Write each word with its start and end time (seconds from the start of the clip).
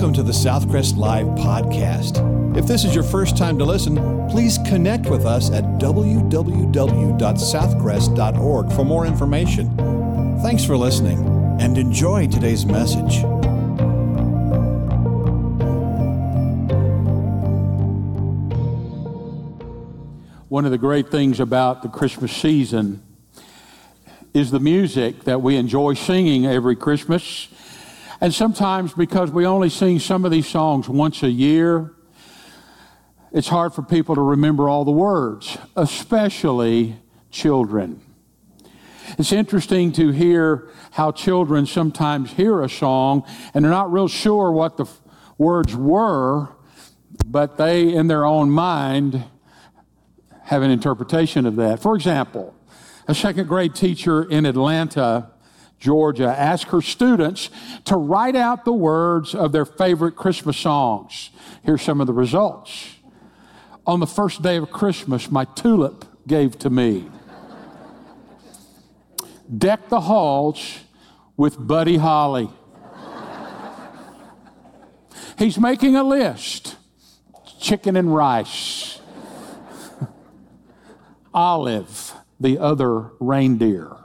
Welcome 0.00 0.14
to 0.14 0.22
the 0.22 0.32
Southcrest 0.32 0.96
Live 0.96 1.26
podcast. 1.26 2.56
If 2.56 2.66
this 2.66 2.86
is 2.86 2.94
your 2.94 3.04
first 3.04 3.36
time 3.36 3.58
to 3.58 3.66
listen, 3.66 3.96
please 4.30 4.56
connect 4.66 5.10
with 5.10 5.26
us 5.26 5.50
at 5.50 5.62
www.southcrest.org 5.78 8.72
for 8.72 8.82
more 8.82 9.04
information. 9.04 9.76
Thanks 10.40 10.64
for 10.64 10.78
listening 10.78 11.18
and 11.60 11.76
enjoy 11.76 12.28
today's 12.28 12.64
message. 12.64 13.22
One 20.48 20.64
of 20.64 20.70
the 20.70 20.78
great 20.78 21.10
things 21.10 21.40
about 21.40 21.82
the 21.82 21.90
Christmas 21.90 22.34
season 22.34 23.02
is 24.32 24.50
the 24.50 24.60
music 24.60 25.24
that 25.24 25.42
we 25.42 25.56
enjoy 25.56 25.92
singing 25.92 26.46
every 26.46 26.76
Christmas. 26.76 27.48
And 28.20 28.34
sometimes, 28.34 28.92
because 28.92 29.30
we 29.30 29.46
only 29.46 29.70
sing 29.70 29.98
some 29.98 30.26
of 30.26 30.30
these 30.30 30.46
songs 30.46 30.88
once 30.88 31.22
a 31.22 31.30
year, 31.30 31.94
it's 33.32 33.48
hard 33.48 33.72
for 33.72 33.82
people 33.82 34.14
to 34.14 34.20
remember 34.20 34.68
all 34.68 34.84
the 34.84 34.90
words, 34.90 35.56
especially 35.74 36.96
children. 37.30 38.02
It's 39.18 39.32
interesting 39.32 39.92
to 39.92 40.10
hear 40.10 40.68
how 40.90 41.12
children 41.12 41.64
sometimes 41.64 42.32
hear 42.32 42.62
a 42.62 42.68
song 42.68 43.24
and 43.54 43.64
they're 43.64 43.70
not 43.72 43.90
real 43.90 44.08
sure 44.08 44.52
what 44.52 44.76
the 44.76 44.84
f- 44.84 45.00
words 45.38 45.74
were, 45.74 46.48
but 47.26 47.56
they, 47.56 47.94
in 47.94 48.06
their 48.06 48.24
own 48.24 48.50
mind, 48.50 49.24
have 50.44 50.62
an 50.62 50.70
interpretation 50.70 51.46
of 51.46 51.56
that. 51.56 51.80
For 51.80 51.96
example, 51.96 52.54
a 53.08 53.14
second 53.14 53.48
grade 53.48 53.74
teacher 53.74 54.22
in 54.22 54.44
Atlanta, 54.44 55.30
Georgia, 55.80 56.28
asked 56.28 56.66
her 56.66 56.82
students 56.82 57.48
to 57.86 57.96
write 57.96 58.36
out 58.36 58.66
the 58.66 58.72
words 58.72 59.34
of 59.34 59.50
their 59.52 59.64
favorite 59.64 60.14
Christmas 60.14 60.58
songs. 60.58 61.30
Here's 61.64 61.80
some 61.80 62.00
of 62.02 62.06
the 62.06 62.12
results. 62.12 62.96
On 63.86 63.98
the 63.98 64.06
first 64.06 64.42
day 64.42 64.58
of 64.58 64.70
Christmas, 64.70 65.30
my 65.30 65.46
tulip 65.46 66.04
gave 66.26 66.58
to 66.58 66.70
me. 66.70 67.08
Deck 69.56 69.88
the 69.88 70.02
halls 70.02 70.80
with 71.36 71.66
Buddy 71.66 71.96
Holly. 71.96 72.50
He's 75.38 75.58
making 75.58 75.96
a 75.96 76.04
list 76.04 76.76
chicken 77.58 77.96
and 77.96 78.14
rice, 78.14 79.00
olive 81.34 82.14
the 82.38 82.58
other 82.58 83.10
reindeer. 83.18 83.96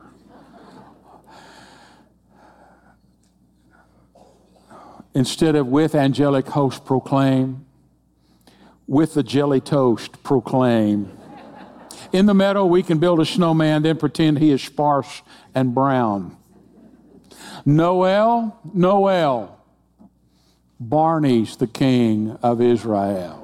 Instead 5.16 5.56
of 5.56 5.66
with 5.68 5.96
angelic 5.96 6.46
host 6.50 6.86
proclaim, 6.86 7.66
with 8.86 9.14
the 9.14 9.24
jelly 9.24 9.62
toast 9.62 10.22
proclaim. 10.24 11.18
In 12.12 12.26
the 12.28 12.34
meadow, 12.34 12.66
we 12.66 12.84
can 12.84 13.00
build 13.00 13.20
a 13.20 13.26
snowman, 13.26 13.82
then 13.84 13.98
pretend 13.98 14.40
he 14.40 14.52
is 14.52 14.62
sparse 14.62 15.22
and 15.56 15.74
brown. 15.74 16.38
Noel, 17.66 18.60
Noel, 18.74 19.60
Barney's 20.80 21.56
the 21.58 21.68
king 21.68 22.38
of 22.44 22.62
Israel. 22.62 23.42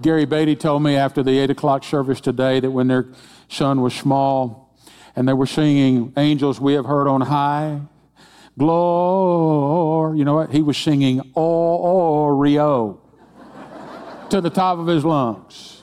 Gary 0.00 0.24
Beatty 0.24 0.56
told 0.56 0.82
me 0.82 0.96
after 0.96 1.22
the 1.22 1.38
8 1.38 1.50
o'clock 1.50 1.84
service 1.84 2.20
today 2.20 2.58
that 2.58 2.70
when 2.70 2.88
their 2.88 3.06
son 3.48 3.80
was 3.82 3.94
small 3.94 4.74
and 5.14 5.28
they 5.28 5.32
were 5.32 5.46
singing 5.46 6.12
Angels 6.16 6.58
We 6.58 6.72
Have 6.72 6.86
Heard 6.86 7.06
on 7.06 7.20
High, 7.20 7.82
Glory, 8.58 10.18
you 10.18 10.24
know 10.24 10.34
what? 10.34 10.50
He 10.50 10.62
was 10.62 10.76
singing 10.76 11.20
Oreo 11.34 12.98
to 14.30 14.40
the 14.40 14.50
top 14.50 14.78
of 14.78 14.86
his 14.86 15.04
lungs. 15.04 15.82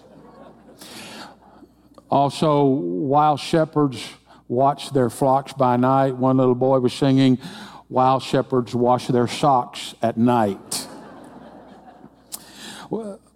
Also, 2.09 2.63
while 2.63 3.37
shepherds 3.37 4.08
watch 4.47 4.91
their 4.91 5.09
flocks 5.09 5.53
by 5.53 5.77
night, 5.77 6.15
one 6.15 6.37
little 6.37 6.55
boy 6.55 6.79
was 6.79 6.93
singing, 6.93 7.37
While 7.87 8.19
shepherds 8.19 8.75
wash 8.75 9.08
their 9.08 9.27
socks 9.27 9.95
at 10.03 10.15
night. 10.15 10.87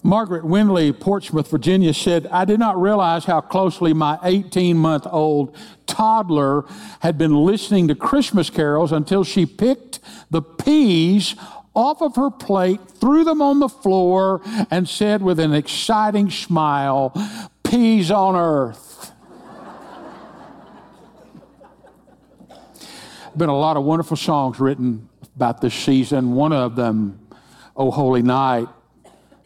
Margaret 0.03 0.43
Winley, 0.43 0.97
Portsmouth, 0.99 1.49
Virginia 1.49 1.93
said, 1.93 2.27
I 2.27 2.45
did 2.45 2.59
not 2.59 2.79
realize 2.79 3.25
how 3.25 3.41
closely 3.41 3.93
my 3.93 4.19
18 4.21 4.77
month 4.77 5.07
old 5.09 5.55
toddler 5.93 6.65
had 7.01 7.17
been 7.17 7.35
listening 7.35 7.87
to 7.87 7.95
Christmas 7.95 8.49
carols 8.49 8.91
until 8.91 9.23
she 9.23 9.45
picked 9.45 9.99
the 10.31 10.41
peas 10.41 11.35
off 11.75 12.01
of 12.01 12.15
her 12.15 12.29
plate, 12.29 12.79
threw 12.99 13.23
them 13.23 13.41
on 13.41 13.59
the 13.59 13.69
floor, 13.69 14.41
and 14.69 14.87
said 14.87 15.21
with 15.21 15.39
an 15.39 15.53
exciting 15.53 16.29
smile, 16.29 17.13
Peas 17.63 18.11
on 18.11 18.35
earth. 18.35 19.11
Been 23.35 23.49
a 23.49 23.57
lot 23.57 23.77
of 23.77 23.83
wonderful 23.83 24.17
songs 24.17 24.59
written 24.59 25.09
about 25.35 25.61
this 25.61 25.73
season. 25.73 26.33
One 26.33 26.53
of 26.53 26.75
them, 26.75 27.19
Oh 27.75 27.89
Holy 27.89 28.21
Night, 28.21 28.67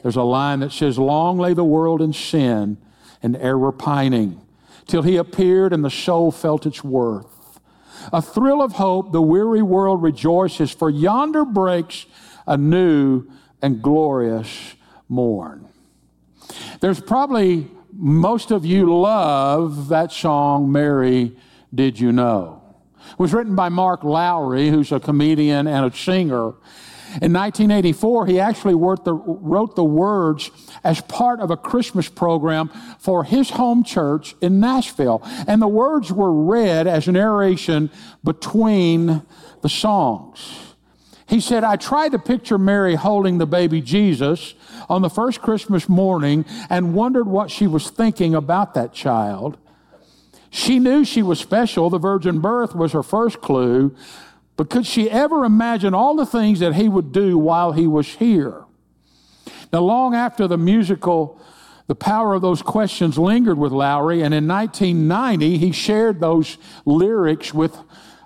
there's 0.03 0.17
a 0.17 0.23
line 0.23 0.59
that 0.59 0.73
says, 0.73 0.99
Long 0.99 1.37
lay 1.37 1.53
the 1.53 1.63
world 1.63 2.01
in 2.01 2.11
sin 2.11 2.77
and 3.23 3.37
error 3.37 3.71
pining, 3.71 4.41
till 4.87 5.03
he 5.03 5.17
appeared 5.17 5.73
and 5.73 5.83
the 5.83 5.91
soul 5.91 6.31
felt 6.31 6.65
its 6.65 6.83
worth. 6.83 7.59
A 8.13 8.21
thrill 8.21 8.61
of 8.61 8.73
hope, 8.73 9.11
the 9.11 9.21
weary 9.21 9.61
world 9.61 10.01
rejoices, 10.01 10.71
for 10.71 10.89
yonder 10.89 11.45
breaks 11.45 12.05
a 12.45 12.57
new 12.57 13.25
and 13.61 13.81
glorious 13.81 14.75
morn. 15.09 15.67
There's 16.79 17.01
probably 17.01 17.69
most 17.91 18.51
of 18.51 18.65
you 18.65 18.95
love 18.95 19.89
that 19.89 20.11
song, 20.11 20.71
Mary, 20.71 21.35
Did 21.73 21.99
You 21.99 22.11
Know? 22.11 22.61
It 23.11 23.19
was 23.19 23.33
written 23.33 23.55
by 23.55 23.69
Mark 23.69 24.03
Lowry, 24.03 24.69
who's 24.69 24.91
a 24.91 24.99
comedian 24.99 25.67
and 25.67 25.85
a 25.85 25.95
singer. 25.95 26.53
In 27.21 27.33
1984, 27.33 28.27
he 28.27 28.39
actually 28.39 28.75
wrote 28.75 29.03
the, 29.03 29.13
wrote 29.13 29.75
the, 29.75 29.83
words 29.83 30.51
as 30.83 31.01
part 31.01 31.39
of 31.39 31.49
a 31.49 31.57
Christmas 31.57 32.09
program 32.09 32.69
for 32.99 33.23
his 33.23 33.49
home 33.49 33.83
church 33.83 34.35
in 34.41 34.59
Nashville. 34.59 35.21
And 35.47 35.61
the 35.61 35.67
words 35.67 36.11
were 36.11 36.31
read 36.31 36.87
as 36.87 37.07
narration 37.07 37.89
between 38.23 39.23
the 39.61 39.69
songs. 39.69 40.75
He 41.27 41.41
said, 41.41 41.63
I 41.63 41.75
tried 41.75 42.13
to 42.13 42.19
picture 42.19 42.57
Mary 42.57 42.95
holding 42.95 43.37
the 43.37 43.45
baby 43.45 43.81
Jesus 43.81 44.53
on 44.87 45.01
the 45.01 45.09
first 45.09 45.41
Christmas 45.41 45.89
morning 45.89 46.45
and 46.69 46.93
wondered 46.93 47.27
what 47.27 47.51
she 47.51 47.67
was 47.67 47.89
thinking 47.89 48.33
about 48.33 48.73
that 48.75 48.93
child. 48.93 49.57
She 50.49 50.79
knew 50.79 51.03
she 51.03 51.21
was 51.21 51.39
special. 51.39 51.89
The 51.89 51.99
virgin 51.99 52.39
birth 52.39 52.73
was 52.75 52.93
her 52.93 53.03
first 53.03 53.41
clue. 53.41 53.95
But 54.57 54.71
could 54.71 54.85
she 54.87 55.09
ever 55.09 55.45
imagine 55.45 55.93
all 55.93 56.15
the 56.15 56.25
things 56.25 56.59
that 56.59 56.73
he 56.73 56.89
would 56.89 57.11
do 57.11 57.37
while 57.37 57.71
he 57.71 57.87
was 57.87 58.07
here? 58.15 58.65
Now, 59.71 59.81
long 59.81 60.15
after 60.15 60.47
the 60.47 60.57
musical, 60.57 61.39
the 61.85 61.95
power 61.95 62.33
of 62.33 62.41
those 62.41 62.63
questions 62.63 63.17
lingered 63.19 63.57
with 63.57 63.71
Lowry, 63.71 64.23
and 64.23 64.33
in 64.33 64.47
1990, 64.47 65.57
he 65.59 65.71
shared 65.71 66.19
those 66.19 66.57
lyrics 66.85 67.53
with 67.53 67.77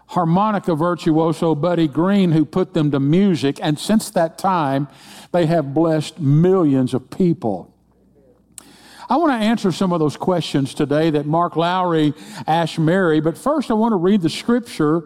harmonica 0.08 0.74
virtuoso 0.74 1.54
Buddy 1.54 1.88
Green, 1.88 2.32
who 2.32 2.46
put 2.46 2.74
them 2.74 2.92
to 2.92 3.00
music. 3.00 3.60
And 3.62 3.78
since 3.78 4.10
that 4.12 4.38
time, 4.38 4.88
they 5.32 5.46
have 5.48 5.74
blessed 5.74 6.20
millions 6.20 6.94
of 6.94 7.10
people. 7.10 7.74
I 9.10 9.18
want 9.18 9.32
to 9.32 9.46
answer 9.46 9.74
some 9.74 9.92
of 9.92 10.00
those 10.00 10.16
questions 10.16 10.74
today 10.74 11.10
that 11.10 11.26
Mark 11.26 11.58
Lowry 11.58 12.14
asked 12.48 12.80
Mary, 12.80 13.20
but 13.20 13.38
first 13.38 13.70
I 13.70 13.74
want 13.74 13.92
to 13.92 13.98
read 13.98 14.22
the 14.22 14.30
scripture 14.30 15.04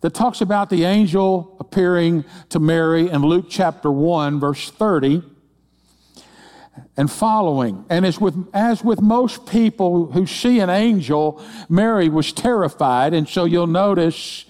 that 0.00 0.14
talks 0.14 0.40
about 0.40 0.70
the 0.70 0.84
angel 0.84 1.56
appearing 1.58 2.24
to 2.50 2.60
Mary 2.60 3.08
in 3.10 3.22
Luke 3.22 3.46
chapter 3.48 3.90
1, 3.90 4.38
verse 4.38 4.70
30 4.70 5.22
and 6.98 7.10
following. 7.10 7.84
And 7.88 8.04
as 8.04 8.20
with, 8.20 8.48
as 8.52 8.82
with 8.82 9.00
most 9.00 9.46
people 9.46 10.10
who 10.12 10.26
see 10.26 10.58
an 10.58 10.68
angel, 10.68 11.42
Mary 11.68 12.08
was 12.08 12.32
terrified. 12.32 13.14
And 13.14 13.28
so 13.28 13.44
you'll 13.44 13.68
notice 13.68 14.44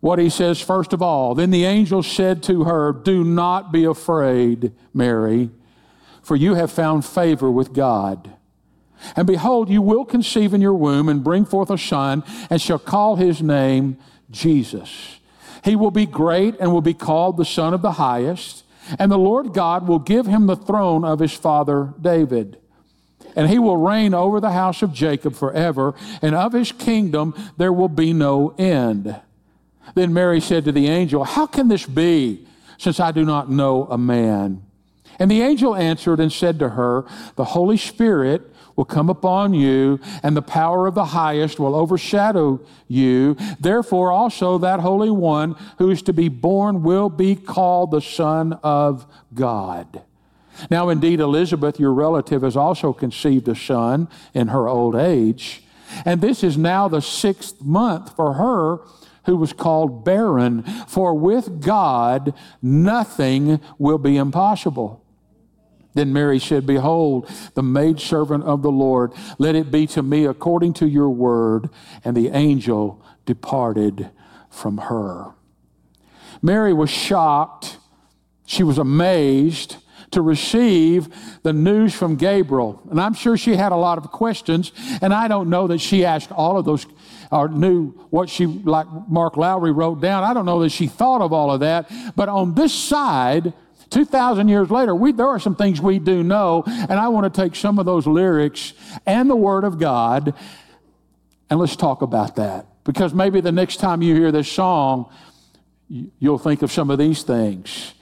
what 0.00 0.18
he 0.18 0.28
says 0.28 0.60
first 0.60 0.92
of 0.92 1.00
all. 1.00 1.34
Then 1.34 1.50
the 1.50 1.64
angel 1.64 2.02
said 2.02 2.42
to 2.44 2.64
her, 2.64 2.92
Do 2.92 3.22
not 3.22 3.70
be 3.70 3.84
afraid, 3.84 4.72
Mary, 4.92 5.50
for 6.22 6.34
you 6.34 6.54
have 6.54 6.72
found 6.72 7.04
favor 7.04 7.50
with 7.50 7.72
God. 7.72 8.32
And 9.16 9.26
behold, 9.26 9.70
you 9.70 9.80
will 9.80 10.04
conceive 10.04 10.52
in 10.52 10.60
your 10.60 10.74
womb 10.74 11.08
and 11.08 11.24
bring 11.24 11.44
forth 11.44 11.70
a 11.70 11.78
son, 11.78 12.22
and 12.50 12.60
shall 12.60 12.78
call 12.78 13.16
his 13.16 13.40
name 13.40 13.96
Jesus. 14.30 15.18
He 15.64 15.76
will 15.76 15.90
be 15.90 16.06
great 16.06 16.56
and 16.58 16.72
will 16.72 16.80
be 16.80 16.94
called 16.94 17.36
the 17.36 17.44
Son 17.44 17.74
of 17.74 17.82
the 17.82 17.92
Highest, 17.92 18.64
and 18.98 19.10
the 19.10 19.18
Lord 19.18 19.52
God 19.52 19.86
will 19.86 19.98
give 19.98 20.26
him 20.26 20.46
the 20.46 20.56
throne 20.56 21.04
of 21.04 21.18
his 21.20 21.32
father 21.32 21.92
David. 22.00 22.58
And 23.36 23.48
he 23.48 23.58
will 23.58 23.76
reign 23.76 24.14
over 24.14 24.40
the 24.40 24.52
house 24.52 24.82
of 24.82 24.92
Jacob 24.92 25.34
forever, 25.34 25.94
and 26.22 26.34
of 26.34 26.52
his 26.52 26.72
kingdom 26.72 27.34
there 27.56 27.72
will 27.72 27.88
be 27.88 28.12
no 28.12 28.54
end. 28.58 29.20
Then 29.94 30.12
Mary 30.12 30.40
said 30.40 30.64
to 30.64 30.72
the 30.72 30.88
angel, 30.88 31.24
How 31.24 31.46
can 31.46 31.68
this 31.68 31.86
be, 31.86 32.46
since 32.80 32.98
I 32.98 33.12
do 33.12 33.26
not 33.26 33.50
know 33.50 33.86
a 33.90 33.98
man. 33.98 34.62
And 35.18 35.30
the 35.30 35.42
angel 35.42 35.76
answered 35.76 36.18
and 36.18 36.32
said 36.32 36.58
to 36.60 36.70
her, 36.70 37.04
The 37.36 37.44
Holy 37.44 37.76
Spirit 37.76 38.49
will 38.76 38.84
come 38.84 39.10
upon 39.10 39.54
you, 39.54 40.00
and 40.22 40.36
the 40.36 40.42
power 40.42 40.86
of 40.86 40.94
the 40.94 41.06
highest 41.06 41.58
will 41.58 41.74
overshadow 41.74 42.60
you. 42.88 43.36
Therefore, 43.58 44.12
also 44.12 44.58
that 44.58 44.80
Holy 44.80 45.10
One 45.10 45.56
who 45.78 45.90
is 45.90 46.02
to 46.02 46.12
be 46.12 46.28
born 46.28 46.82
will 46.82 47.08
be 47.08 47.34
called 47.36 47.90
the 47.90 48.00
Son 48.00 48.54
of 48.62 49.06
God. 49.34 50.02
Now, 50.70 50.88
indeed, 50.88 51.20
Elizabeth, 51.20 51.78
your 51.80 51.92
relative, 51.92 52.42
has 52.42 52.56
also 52.56 52.92
conceived 52.92 53.48
a 53.48 53.54
son 53.54 54.08
in 54.34 54.48
her 54.48 54.68
old 54.68 54.94
age. 54.94 55.62
And 56.04 56.20
this 56.20 56.44
is 56.44 56.58
now 56.58 56.88
the 56.88 57.00
sixth 57.00 57.62
month 57.62 58.14
for 58.14 58.34
her 58.34 58.80
who 59.24 59.36
was 59.36 59.52
called 59.52 60.04
barren. 60.04 60.62
For 60.86 61.14
with 61.14 61.60
God, 61.60 62.34
nothing 62.62 63.60
will 63.78 63.98
be 63.98 64.16
impossible. 64.16 65.04
Then 65.94 66.12
Mary 66.12 66.38
said, 66.38 66.66
Behold, 66.66 67.28
the 67.54 67.62
maidservant 67.62 68.44
of 68.44 68.62
the 68.62 68.70
Lord, 68.70 69.12
let 69.38 69.54
it 69.54 69.70
be 69.70 69.86
to 69.88 70.02
me 70.02 70.24
according 70.24 70.74
to 70.74 70.88
your 70.88 71.10
word. 71.10 71.68
And 72.04 72.16
the 72.16 72.28
angel 72.28 73.04
departed 73.26 74.10
from 74.48 74.78
her. 74.78 75.32
Mary 76.42 76.72
was 76.72 76.90
shocked. 76.90 77.78
She 78.46 78.62
was 78.62 78.78
amazed 78.78 79.76
to 80.12 80.22
receive 80.22 81.08
the 81.42 81.52
news 81.52 81.94
from 81.94 82.16
Gabriel. 82.16 82.82
And 82.90 83.00
I'm 83.00 83.14
sure 83.14 83.36
she 83.36 83.54
had 83.54 83.72
a 83.72 83.76
lot 83.76 83.98
of 83.98 84.10
questions, 84.10 84.72
and 85.00 85.14
I 85.14 85.28
don't 85.28 85.48
know 85.48 85.68
that 85.68 85.80
she 85.80 86.04
asked 86.04 86.32
all 86.32 86.58
of 86.58 86.64
those 86.64 86.86
or 87.30 87.48
knew 87.48 87.92
what 88.10 88.28
she, 88.28 88.46
like 88.46 88.86
Mark 89.08 89.36
Lowry 89.36 89.70
wrote 89.70 90.00
down. 90.00 90.24
I 90.24 90.34
don't 90.34 90.46
know 90.46 90.60
that 90.62 90.70
she 90.70 90.88
thought 90.88 91.20
of 91.20 91.32
all 91.32 91.52
of 91.52 91.60
that. 91.60 91.90
But 92.16 92.28
on 92.28 92.54
this 92.54 92.74
side, 92.74 93.52
2,000 93.90 94.48
years 94.48 94.70
later, 94.70 94.94
we, 94.94 95.12
there 95.12 95.28
are 95.28 95.40
some 95.40 95.56
things 95.56 95.80
we 95.80 95.98
do 95.98 96.22
know, 96.22 96.62
and 96.66 96.92
I 96.92 97.08
want 97.08 97.32
to 97.32 97.42
take 97.42 97.56
some 97.56 97.78
of 97.78 97.86
those 97.86 98.06
lyrics 98.06 98.72
and 99.04 99.28
the 99.28 99.36
Word 99.36 99.64
of 99.64 99.78
God, 99.78 100.32
and 101.50 101.58
let's 101.58 101.76
talk 101.76 102.02
about 102.02 102.36
that. 102.36 102.66
Because 102.84 103.12
maybe 103.12 103.40
the 103.40 103.52
next 103.52 103.76
time 103.78 104.00
you 104.00 104.14
hear 104.14 104.32
this 104.32 104.50
song, 104.50 105.12
you'll 105.88 106.38
think 106.38 106.62
of 106.62 106.70
some 106.70 106.90
of 106.90 106.98
these 106.98 107.24
things. 107.24 107.94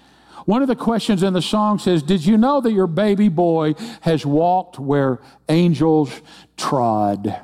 One 0.44 0.62
of 0.62 0.69
the 0.69 0.76
questions 0.76 1.23
in 1.23 1.32
the 1.32 1.43
song 1.43 1.79
says, 1.79 2.02
Did 2.02 2.25
you 2.25 2.38
know 2.38 2.61
that 2.61 2.73
your 2.73 2.87
baby 2.87 3.29
boy 3.29 3.75
has 4.02 4.25
walked 4.25 4.79
where 4.79 5.20
angels 5.49 6.11
trod? 6.56 7.41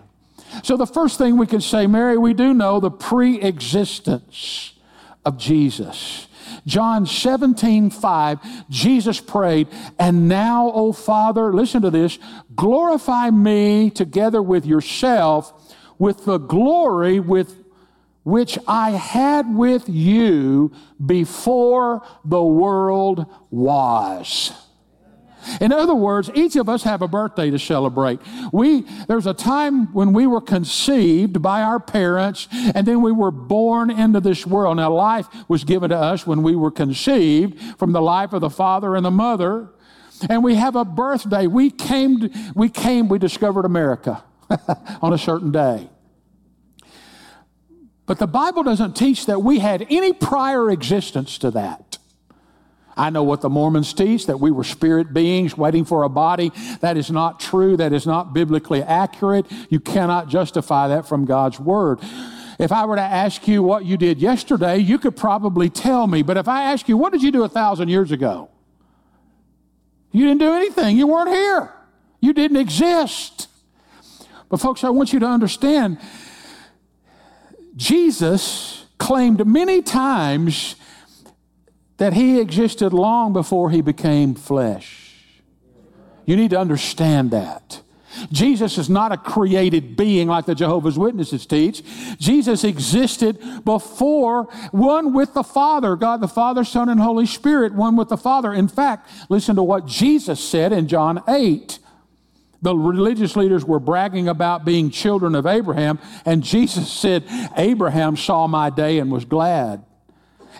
So, 0.63 0.77
the 0.77 0.87
first 0.87 1.19
thing 1.19 1.37
we 1.37 1.47
can 1.47 1.61
say, 1.61 1.87
Mary, 1.87 2.17
we 2.17 2.33
do 2.33 2.55
know 2.55 2.81
the 2.81 2.91
pre 2.91 3.41
existence 3.41 4.73
of 5.25 5.37
Jesus. 5.37 6.29
John 6.67 7.07
17, 7.07 7.91
5, 7.91 8.71
Jesus 8.71 9.21
prayed, 9.21 9.69
And 9.99 10.29
now, 10.29 10.71
O 10.73 10.93
Father, 10.93 11.53
listen 11.53 11.83
to 11.83 11.91
this, 11.91 12.19
glorify 12.55 13.31
me 13.31 13.91
together 13.91 14.43
with 14.43 14.65
yourself 14.65 15.53
with 15.99 16.25
the 16.25 16.39
glory 16.39 17.21
with 17.21 17.65
which 18.25 18.59
I 18.67 18.91
had 18.91 19.55
with 19.55 19.89
you 19.89 20.73
before 21.05 22.03
the 22.25 22.43
world 22.43 23.27
was. 23.51 24.53
In 25.61 25.73
other 25.73 25.95
words, 25.95 26.31
each 26.35 26.57
of 26.57 26.69
us 26.69 26.83
have 26.83 27.03
a 27.03 27.09
birthday 27.09 27.51
to 27.51 27.59
celebrate. 27.59 28.21
We, 28.53 28.83
there's 29.09 29.27
a 29.27 29.35
time 29.35 29.93
when 29.93 30.13
we 30.13 30.27
were 30.27 30.41
conceived 30.41 31.43
by 31.43 31.63
our 31.63 31.81
parents 31.81 32.49
and 32.75 32.87
then 32.87 33.03
we 33.03 33.13
were 33.13 33.31
born 33.31 33.91
into 33.91 34.21
this 34.21 34.47
world. 34.47 34.77
Now, 34.77 34.93
life 34.93 35.29
was 35.49 35.65
given 35.65 35.91
to 35.91 35.97
us 35.97 36.27
when 36.27 36.43
we 36.43 36.57
were 36.57 36.71
conceived 36.71 37.61
from 37.79 37.93
the 37.93 38.03
life 38.03 38.33
of 38.33 38.41
the 38.41 38.51
father 38.51 38.97
and 38.97 39.05
the 39.05 39.11
mother. 39.11 39.71
And 40.29 40.45
we 40.45 40.55
have 40.55 40.77
a 40.77 40.85
birthday. 40.85 41.47
We 41.47 41.71
came, 41.71 42.31
we 42.55 42.69
came, 42.69 43.09
we 43.09 43.19
discovered 43.19 43.65
America 43.65 44.23
on 45.03 45.13
a 45.13 45.19
certain 45.19 45.51
day. 45.51 45.89
But 48.07 48.19
the 48.19 48.27
Bible 48.27 48.63
doesn't 48.63 48.95
teach 48.95 49.27
that 49.27 49.41
we 49.41 49.61
had 49.61 49.87
any 49.89 50.13
prior 50.13 50.71
existence 50.71 51.39
to 51.39 51.51
that. 51.53 51.99
I 52.97 53.11
know 53.11 53.23
what 53.23 53.41
the 53.41 53.51
Mormons 53.51 53.93
teach 53.93 54.27
that 54.27 54.39
we 54.39 54.51
were 54.51 54.65
spirit 54.65 55.13
beings 55.13 55.57
waiting 55.57 55.85
for 55.85 56.05
a 56.05 56.09
body. 56.09 56.53
That 56.81 56.97
is 56.97 57.11
not 57.11 57.41
true. 57.41 57.77
That 57.77 57.93
is 57.93 58.07
not 58.07 58.33
biblically 58.33 58.83
accurate. 58.83 59.47
You 59.69 59.81
cannot 59.81 60.29
justify 60.29 60.89
that 60.89 61.07
from 61.07 61.25
God's 61.25 61.59
Word. 61.59 62.01
If 62.59 62.71
I 62.71 62.87
were 62.87 62.97
to 62.97 63.03
ask 63.03 63.49
you 63.49 63.63
what 63.63 63.85
you 63.85 63.97
did 63.97 64.21
yesterday, 64.21 64.79
you 64.79 64.99
could 64.99 65.17
probably 65.17 65.69
tell 65.69 66.07
me. 66.07 66.23
But 66.23 66.37
if 66.37 66.47
I 66.47 66.65
ask 66.65 66.89
you, 66.89 66.97
what 66.97 67.13
did 67.13 67.23
you 67.23 67.33
do 67.33 67.43
a 67.43 67.49
thousand 67.49 67.89
years 67.89 68.13
ago? 68.13 68.49
You 70.13 70.27
didn't 70.27 70.41
do 70.41 70.53
anything. 70.53 70.97
You 70.97 71.09
weren't 71.09 71.31
here. 71.31 71.73
You 72.21 72.33
didn't 72.33 72.59
exist. 72.59 73.49
But, 74.49 74.59
folks, 74.59 74.85
I 74.85 74.91
want 74.91 75.13
you 75.13 75.19
to 75.19 75.27
understand 75.27 75.99
Jesus 77.75 78.87
claimed 78.99 79.45
many 79.45 79.83
times 79.83 80.77
that 81.97 82.13
he 82.13 82.41
existed 82.41 82.93
long 82.93 83.33
before 83.33 83.71
he 83.71 83.81
became 83.81 84.35
flesh. 84.35 85.15
You 86.27 86.37
need 86.37 86.51
to 86.51 86.59
understand 86.59 87.31
that. 87.31 87.81
Jesus 88.31 88.79
is 88.79 88.89
not 88.89 89.13
a 89.13 89.17
created 89.17 89.97
being 89.97 90.29
like 90.29 90.47
the 90.47 90.55
Jehovah's 90.55 90.99
Witnesses 90.99 91.47
teach. 91.47 91.83
Jesus 92.19 92.65
existed 92.65 93.39
before 93.65 94.45
one 94.71 95.13
with 95.13 95.35
the 95.35 95.43
Father, 95.43 95.97
God 95.97 96.21
the 96.21 96.29
Father, 96.29 96.65
Son, 96.65 96.89
and 96.89 97.01
Holy 97.01 97.27
Spirit, 97.27 97.75
one 97.75 97.97
with 97.97 98.09
the 98.09 98.17
Father. 98.17 98.53
In 98.53 98.69
fact, 98.69 99.11
listen 99.29 99.57
to 99.57 99.63
what 99.63 99.87
Jesus 99.87 100.43
said 100.43 100.73
in 100.73 100.87
John 100.89 101.23
8. 101.29 101.79
The 102.63 102.77
religious 102.77 103.37
leaders 103.37 103.65
were 103.65 103.81
bragging 103.81 104.29
about 104.29 104.65
being 104.65 104.91
children 104.91 105.35
of 105.35 105.45
Abraham, 105.45 105.99
and 106.25 106.43
Jesus 106.43 106.91
said, 106.91 107.25
Abraham 107.57 108.17
saw 108.17 108.47
my 108.47 108.71
day 108.71 108.99
and 108.99 109.11
was 109.13 109.27
glad. 109.27 109.85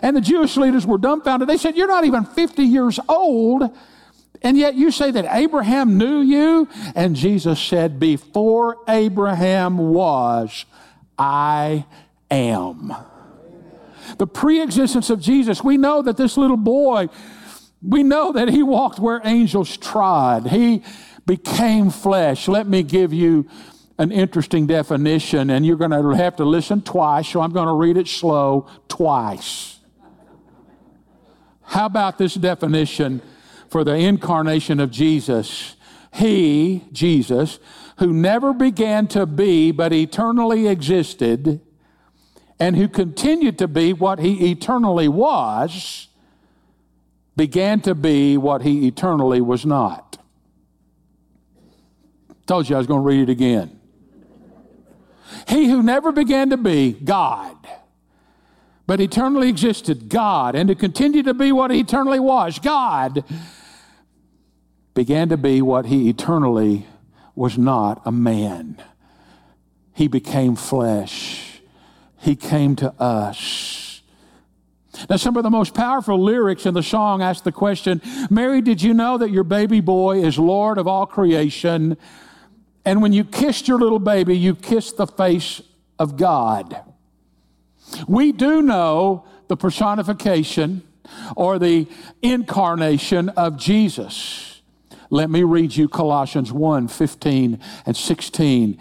And 0.01 0.15
the 0.15 0.21
Jewish 0.21 0.57
leaders 0.57 0.85
were 0.85 0.97
dumbfounded. 0.97 1.47
They 1.47 1.57
said, 1.57 1.75
You're 1.75 1.87
not 1.87 2.05
even 2.05 2.25
50 2.25 2.63
years 2.63 2.99
old, 3.07 3.69
and 4.41 4.57
yet 4.57 4.75
you 4.75 4.91
say 4.91 5.11
that 5.11 5.25
Abraham 5.29 5.97
knew 5.97 6.19
you? 6.19 6.67
And 6.95 7.15
Jesus 7.15 7.59
said, 7.59 7.99
Before 7.99 8.77
Abraham 8.87 9.77
was, 9.77 10.65
I 11.17 11.85
am. 12.29 12.93
The 14.17 14.27
pre 14.27 14.61
existence 14.61 15.09
of 15.09 15.19
Jesus, 15.19 15.63
we 15.63 15.77
know 15.77 16.01
that 16.01 16.17
this 16.17 16.37
little 16.37 16.57
boy, 16.57 17.09
we 17.81 18.03
know 18.03 18.31
that 18.33 18.49
he 18.49 18.63
walked 18.63 18.99
where 18.99 19.21
angels 19.23 19.77
trod. 19.77 20.47
He 20.47 20.83
became 21.25 21.89
flesh. 21.89 22.47
Let 22.47 22.67
me 22.67 22.83
give 22.83 23.13
you 23.13 23.47
an 23.97 24.11
interesting 24.11 24.67
definition, 24.67 25.49
and 25.49 25.65
you're 25.65 25.77
going 25.77 25.91
to 25.91 26.11
have 26.11 26.35
to 26.35 26.45
listen 26.45 26.81
twice, 26.81 27.29
so 27.29 27.41
I'm 27.41 27.51
going 27.51 27.67
to 27.67 27.73
read 27.73 27.97
it 27.97 28.07
slow 28.07 28.67
twice. 28.87 29.79
How 31.65 31.85
about 31.87 32.17
this 32.17 32.35
definition 32.35 33.21
for 33.69 33.83
the 33.83 33.95
incarnation 33.95 34.79
of 34.79 34.91
Jesus? 34.91 35.75
He, 36.13 36.85
Jesus, 36.91 37.59
who 37.97 38.13
never 38.13 38.53
began 38.53 39.07
to 39.07 39.25
be 39.25 39.71
but 39.71 39.91
eternally 39.91 40.67
existed, 40.67 41.59
and 42.59 42.75
who 42.77 42.87
continued 42.87 43.57
to 43.57 43.67
be 43.67 43.91
what 43.91 44.19
he 44.19 44.51
eternally 44.51 45.09
was, 45.09 46.07
began 47.35 47.81
to 47.81 47.93
be 47.93 48.37
what 48.37 48.61
he 48.61 48.87
eternally 48.87 49.41
was 49.41 49.65
not. 49.65 50.17
Told 52.45 52.69
you 52.69 52.75
I 52.75 52.77
was 52.77 52.87
going 52.87 53.01
to 53.01 53.05
read 53.05 53.27
it 53.27 53.31
again. 53.31 53.77
He 55.47 55.67
who 55.67 55.83
never 55.83 56.11
began 56.11 56.51
to 56.51 56.57
be, 56.57 56.93
God 56.93 57.57
but 58.87 58.99
eternally 58.99 59.49
existed, 59.49 60.09
God, 60.09 60.55
and 60.55 60.67
to 60.69 60.75
continue 60.75 61.23
to 61.23 61.33
be 61.33 61.51
what 61.51 61.71
he 61.71 61.79
eternally 61.79 62.19
was, 62.19 62.59
God, 62.59 63.23
began 64.93 65.29
to 65.29 65.37
be 65.37 65.61
what 65.61 65.87
he 65.87 66.09
eternally 66.09 66.85
was 67.33 67.57
not, 67.57 68.01
a 68.05 68.11
man. 68.11 68.81
He 69.93 70.07
became 70.07 70.55
flesh. 70.55 71.61
He 72.17 72.35
came 72.35 72.75
to 72.77 72.93
us. 73.01 74.01
Now, 75.09 75.17
some 75.17 75.35
of 75.35 75.43
the 75.43 75.49
most 75.49 75.73
powerful 75.73 76.21
lyrics 76.21 76.65
in 76.65 76.73
the 76.73 76.83
song 76.83 77.21
ask 77.21 77.43
the 77.43 77.51
question 77.51 78.01
Mary, 78.29 78.61
did 78.61 78.81
you 78.81 78.93
know 78.93 79.17
that 79.17 79.29
your 79.29 79.43
baby 79.43 79.81
boy 79.81 80.23
is 80.23 80.39
Lord 80.39 80.77
of 80.77 80.87
all 80.87 81.05
creation? 81.05 81.97
And 82.85 83.01
when 83.01 83.13
you 83.13 83.23
kissed 83.23 83.67
your 83.67 83.79
little 83.79 83.99
baby, 83.99 84.37
you 84.37 84.55
kissed 84.55 84.97
the 84.97 85.07
face 85.07 85.61
of 85.97 86.17
God. 86.17 86.79
We 88.07 88.31
do 88.31 88.61
know 88.61 89.25
the 89.47 89.57
personification 89.57 90.83
or 91.35 91.59
the 91.59 91.87
incarnation 92.21 93.29
of 93.29 93.57
Jesus. 93.57 94.61
Let 95.09 95.29
me 95.29 95.43
read 95.43 95.75
you 95.75 95.87
Colossians 95.87 96.51
1 96.51 96.87
15 96.87 97.59
and 97.85 97.97
16. 97.97 98.79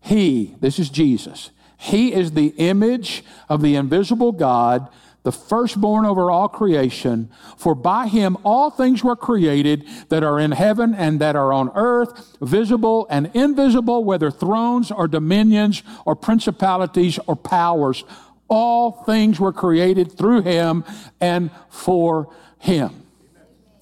He, 0.00 0.56
this 0.60 0.78
is 0.78 0.90
Jesus, 0.90 1.50
He 1.76 2.12
is 2.12 2.32
the 2.32 2.54
image 2.56 3.24
of 3.48 3.62
the 3.62 3.76
invisible 3.76 4.32
God, 4.32 4.88
the 5.22 5.32
firstborn 5.32 6.04
over 6.04 6.30
all 6.30 6.48
creation. 6.48 7.30
For 7.56 7.74
by 7.74 8.08
him 8.08 8.36
all 8.44 8.70
things 8.70 9.04
were 9.04 9.16
created 9.16 9.86
that 10.08 10.24
are 10.24 10.40
in 10.40 10.50
heaven 10.52 10.94
and 10.94 11.20
that 11.20 11.36
are 11.36 11.52
on 11.52 11.70
earth, 11.74 12.36
visible 12.40 13.06
and 13.08 13.30
invisible, 13.34 14.04
whether 14.04 14.30
thrones 14.30 14.90
or 14.90 15.06
dominions 15.06 15.82
or 16.04 16.16
principalities 16.16 17.18
or 17.26 17.36
powers. 17.36 18.04
All 18.48 19.04
things 19.04 19.38
were 19.38 19.52
created 19.52 20.12
through 20.12 20.42
him 20.42 20.84
and 21.20 21.50
for 21.70 22.34
him. 22.58 23.06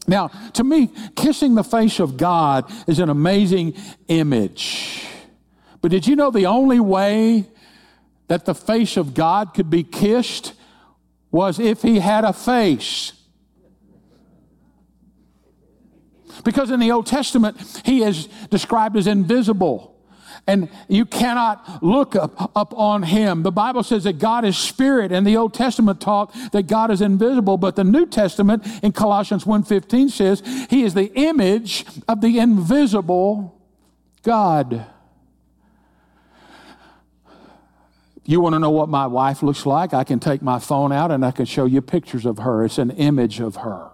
Now, 0.07 0.29
to 0.55 0.65
me, 0.65 0.91
kissing 1.17 1.55
the 1.55 1.65
face 1.65 2.01
of 2.01 2.17
God 2.17 2.71
is 2.87 2.99
an 2.99 3.09
amazing 3.09 3.75
image. 4.09 5.07
But 5.81 5.91
did 5.91 6.07
you 6.07 6.17
know 6.17 6.31
the 6.31 6.47
only 6.47 6.81
way 6.81 7.47
that 8.29 8.45
the 8.45 8.55
face 8.55 8.97
of 8.97 9.15
God 9.15 9.55
could 9.55 9.71
be 9.71 9.83
kissed 9.83 10.53
was 11.31 11.59
if 11.59 11.83
he 11.83 12.01
had 12.01 12.25
a 12.25 12.33
face. 12.33 13.13
Because 16.45 16.71
in 16.71 16.81
the 16.81 16.91
Old 16.91 17.07
Testament, 17.07 17.83
he 17.85 18.03
is 18.03 18.27
described 18.51 18.97
as 18.97 19.07
invisible. 19.07 19.91
And 20.47 20.69
you 20.89 21.05
cannot 21.05 21.83
look 21.83 22.17
up, 22.17 22.57
up 22.57 22.73
on 22.77 23.03
him. 23.03 23.43
The 23.43 23.53
Bible 23.53 23.83
says 23.83 24.05
that 24.05 24.19
God 24.19 24.45
is 24.45 24.57
spirit, 24.57 25.13
and 25.13 25.27
the 25.27 25.37
Old 25.37 25.53
Testament 25.53 26.01
taught 26.01 26.35
that 26.53 26.67
God 26.67 26.91
is 26.91 27.03
invisible, 27.03 27.59
but 27.59 27.77
the 27.77 27.85
New 27.85 28.07
Testament 28.07 28.67
in 28.83 28.93
Colossians 28.93 29.45
1:15 29.45 30.09
says 30.09 30.43
he 30.71 30.83
is 30.83 30.95
the 30.95 31.13
image 31.15 31.85
of 32.09 32.21
the 32.21 32.39
invisible 32.39 33.61
God. 34.23 34.87
You 38.25 38.41
want 38.41 38.55
to 38.55 38.59
know 38.59 38.71
what 38.71 38.89
my 38.89 39.07
wife 39.07 39.43
looks 39.43 39.67
like? 39.67 39.95
I 39.95 40.05
can 40.05 40.21
take 40.21 40.43
my 40.43 40.59
phone 40.59 40.93
out 40.93 41.11
and 41.11 41.25
I 41.25 41.31
can 41.31 41.47
show 41.47 41.65
you 41.65 41.81
pictures 41.81 42.27
of 42.27 42.39
her. 42.39 42.65
It's 42.65 42.79
an 42.79 42.91
image 42.91 43.41
of 43.41 43.57
her. 43.57 43.91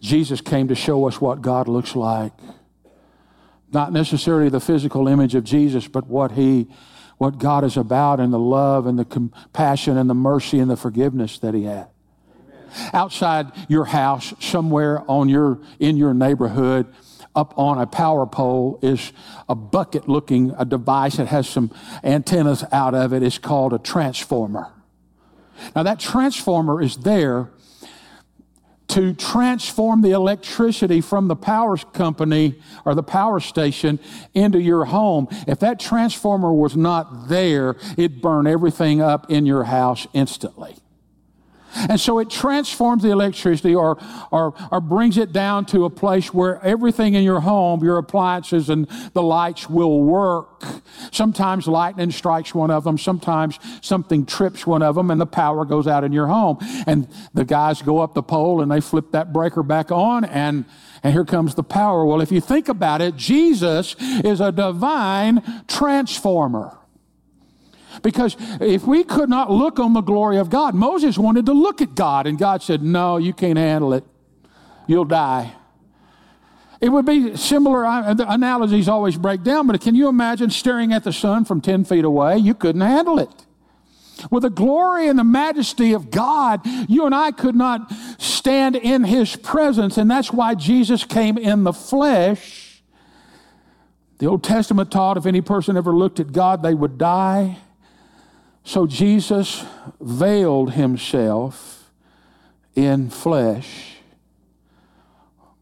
Jesus 0.00 0.40
came 0.40 0.68
to 0.68 0.74
show 0.74 1.06
us 1.06 1.20
what 1.20 1.40
God 1.40 1.66
looks 1.66 1.96
like. 1.96 2.32
Not 3.72 3.92
necessarily 3.92 4.50
the 4.50 4.60
physical 4.60 5.08
image 5.08 5.34
of 5.34 5.44
Jesus, 5.44 5.88
but 5.88 6.06
what 6.06 6.32
he 6.32 6.68
what 7.16 7.38
God 7.38 7.64
is 7.64 7.76
about 7.76 8.20
and 8.20 8.32
the 8.32 8.38
love 8.38 8.86
and 8.86 8.98
the 8.98 9.04
compassion 9.04 9.96
and 9.96 10.10
the 10.10 10.14
mercy 10.14 10.58
and 10.58 10.68
the 10.68 10.76
forgiveness 10.76 11.38
that 11.38 11.54
he 11.54 11.62
had. 11.62 11.88
Amen. 12.36 12.90
Outside 12.92 13.52
your 13.68 13.84
house, 13.84 14.34
somewhere 14.40 15.08
on 15.08 15.28
your 15.28 15.60
in 15.78 15.96
your 15.96 16.12
neighborhood, 16.12 16.92
up 17.34 17.58
on 17.58 17.78
a 17.78 17.86
power 17.86 18.26
pole 18.26 18.78
is 18.82 19.12
a 19.48 19.54
bucket 19.54 20.08
looking 20.08 20.54
a 20.58 20.64
device 20.64 21.16
that 21.16 21.26
has 21.28 21.48
some 21.48 21.70
antennas 22.02 22.64
out 22.72 22.94
of 22.94 23.12
it. 23.12 23.22
It's 23.22 23.38
called 23.38 23.72
a 23.72 23.78
transformer. 23.78 24.72
Now, 25.74 25.82
that 25.84 26.00
transformer 26.00 26.82
is 26.82 26.96
there 26.98 27.50
to 28.88 29.14
transform 29.14 30.02
the 30.02 30.10
electricity 30.10 31.00
from 31.00 31.26
the 31.26 31.36
power 31.36 31.76
company 31.76 32.60
or 32.84 32.94
the 32.94 33.02
power 33.02 33.40
station 33.40 33.98
into 34.34 34.60
your 34.60 34.84
home. 34.84 35.26
If 35.48 35.58
that 35.60 35.80
transformer 35.80 36.52
was 36.52 36.76
not 36.76 37.28
there, 37.28 37.76
it'd 37.96 38.20
burn 38.20 38.46
everything 38.46 39.00
up 39.00 39.30
in 39.30 39.46
your 39.46 39.64
house 39.64 40.06
instantly. 40.12 40.76
And 41.74 42.00
so 42.00 42.18
it 42.18 42.30
transforms 42.30 43.02
the 43.02 43.10
electricity 43.10 43.74
or, 43.74 43.98
or, 44.30 44.54
or 44.70 44.80
brings 44.80 45.18
it 45.18 45.32
down 45.32 45.66
to 45.66 45.84
a 45.84 45.90
place 45.90 46.32
where 46.32 46.62
everything 46.64 47.14
in 47.14 47.22
your 47.22 47.40
home, 47.40 47.82
your 47.82 47.98
appliances 47.98 48.70
and 48.70 48.88
the 49.12 49.22
lights 49.22 49.68
will 49.68 50.02
work. 50.02 50.64
Sometimes 51.12 51.66
lightning 51.66 52.10
strikes 52.10 52.54
one 52.54 52.70
of 52.70 52.84
them. 52.84 52.98
Sometimes 52.98 53.58
something 53.80 54.26
trips 54.26 54.66
one 54.66 54.82
of 54.82 54.94
them 54.94 55.10
and 55.10 55.20
the 55.20 55.26
power 55.26 55.64
goes 55.64 55.86
out 55.86 56.04
in 56.04 56.12
your 56.12 56.26
home. 56.26 56.58
And 56.86 57.08
the 57.32 57.44
guys 57.44 57.82
go 57.82 57.98
up 57.98 58.14
the 58.14 58.22
pole 58.22 58.60
and 58.60 58.70
they 58.70 58.80
flip 58.80 59.12
that 59.12 59.32
breaker 59.32 59.62
back 59.62 59.90
on 59.90 60.24
and 60.24 60.64
and 61.04 61.12
here 61.12 61.26
comes 61.26 61.54
the 61.54 61.62
power. 61.62 62.06
Well, 62.06 62.22
if 62.22 62.32
you 62.32 62.40
think 62.40 62.70
about 62.70 63.02
it, 63.02 63.14
Jesus 63.14 63.94
is 64.00 64.40
a 64.40 64.50
divine 64.50 65.62
transformer. 65.68 66.78
Because 68.02 68.36
if 68.60 68.86
we 68.86 69.04
could 69.04 69.28
not 69.28 69.50
look 69.50 69.78
on 69.78 69.92
the 69.92 70.00
glory 70.00 70.38
of 70.38 70.50
God, 70.50 70.74
Moses 70.74 71.18
wanted 71.18 71.46
to 71.46 71.52
look 71.52 71.80
at 71.80 71.94
God, 71.94 72.26
and 72.26 72.38
God 72.38 72.62
said, 72.62 72.82
No, 72.82 73.16
you 73.16 73.32
can't 73.32 73.58
handle 73.58 73.92
it. 73.92 74.04
You'll 74.86 75.04
die. 75.04 75.54
It 76.80 76.90
would 76.90 77.06
be 77.06 77.36
similar, 77.36 78.14
the 78.14 78.30
analogies 78.30 78.88
always 78.88 79.16
break 79.16 79.42
down, 79.42 79.66
but 79.66 79.80
can 79.80 79.94
you 79.94 80.08
imagine 80.08 80.50
staring 80.50 80.92
at 80.92 81.04
the 81.04 81.12
sun 81.12 81.46
from 81.46 81.60
10 81.60 81.84
feet 81.84 82.04
away? 82.04 82.36
You 82.36 82.52
couldn't 82.52 82.82
handle 82.82 83.18
it. 83.18 83.30
With 84.30 84.42
the 84.42 84.50
glory 84.50 85.08
and 85.08 85.18
the 85.18 85.24
majesty 85.24 85.92
of 85.92 86.10
God, 86.10 86.60
you 86.88 87.06
and 87.06 87.14
I 87.14 87.32
could 87.32 87.54
not 87.54 87.92
stand 88.18 88.76
in 88.76 89.04
His 89.04 89.34
presence, 89.36 89.96
and 89.96 90.10
that's 90.10 90.32
why 90.32 90.54
Jesus 90.54 91.04
came 91.04 91.38
in 91.38 91.64
the 91.64 91.72
flesh. 91.72 92.82
The 94.18 94.26
Old 94.26 94.44
Testament 94.44 94.90
taught 94.90 95.16
if 95.16 95.26
any 95.26 95.40
person 95.40 95.76
ever 95.76 95.92
looked 95.92 96.20
at 96.20 96.32
God, 96.32 96.62
they 96.62 96.74
would 96.74 96.98
die. 96.98 97.58
So 98.64 98.86
Jesus 98.86 99.64
veiled 100.00 100.72
himself 100.72 101.90
in 102.74 103.10
flesh 103.10 103.96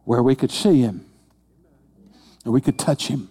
where 0.04 0.22
we 0.22 0.34
could 0.36 0.52
see 0.52 0.80
him 0.80 1.04
and 2.44 2.54
we 2.54 2.60
could 2.60 2.78
touch 2.78 3.08
him. 3.08 3.28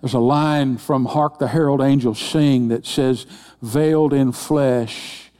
There's 0.00 0.14
a 0.14 0.18
line 0.18 0.78
from 0.78 1.04
Hark 1.04 1.38
the 1.38 1.48
Herald 1.48 1.80
Angels 1.80 2.18
Sing 2.18 2.68
that 2.68 2.86
says, 2.86 3.26
Veiled 3.60 4.12
in 4.12 4.32
flesh, 4.32 5.30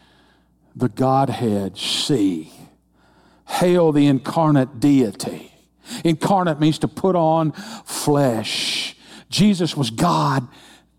the 0.75 0.89
Godhead 0.89 1.79
see. 1.79 2.53
Hail 3.47 3.93
the 3.93 4.07
incarnate 4.07 4.81
deity. 4.81 5.53
Incarnate 6.05 6.59
means 6.59 6.79
to 6.81 6.89
put 6.89 7.15
on 7.15 7.53
flesh. 7.53 8.97
Jesus 9.31 9.77
was 9.77 9.91
God 9.91 10.47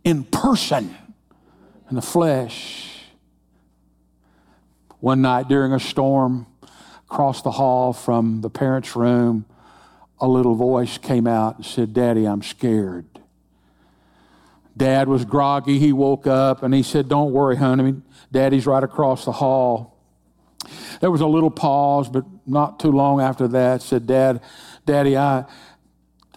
in 0.07 0.23
person, 0.23 0.95
in 1.89 1.97
the 1.97 2.01
flesh. 2.01 3.01
One 5.01 5.21
night 5.21 5.49
during 5.49 5.73
a 5.73 5.81
storm, 5.81 6.47
across 7.11 7.41
the 7.41 7.51
hall 7.51 7.91
from 7.91 8.39
the 8.39 8.49
parents' 8.49 8.95
room, 8.95 9.45
a 10.21 10.27
little 10.27 10.55
voice 10.55 10.97
came 10.97 11.27
out 11.27 11.57
and 11.57 11.65
said, 11.65 11.93
Daddy, 11.93 12.25
I'm 12.25 12.41
scared. 12.41 13.05
Dad 14.77 15.09
was 15.09 15.25
groggy. 15.25 15.77
He 15.77 15.91
woke 15.91 16.25
up 16.25 16.63
and 16.63 16.73
he 16.73 16.83
said, 16.83 17.09
Don't 17.09 17.33
worry, 17.33 17.57
honey. 17.57 18.01
Daddy's 18.31 18.65
right 18.65 18.83
across 18.83 19.25
the 19.25 19.33
hall. 19.33 19.97
There 21.01 21.11
was 21.11 21.19
a 21.19 21.27
little 21.27 21.51
pause, 21.51 22.07
but 22.07 22.23
not 22.45 22.79
too 22.79 22.91
long 22.91 23.19
after 23.19 23.45
that, 23.49 23.81
said, 23.81 24.07
Dad, 24.07 24.39
Daddy, 24.85 25.17
I, 25.17 25.43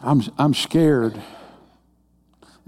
I'm, 0.00 0.22
I'm 0.38 0.54
scared. 0.54 1.22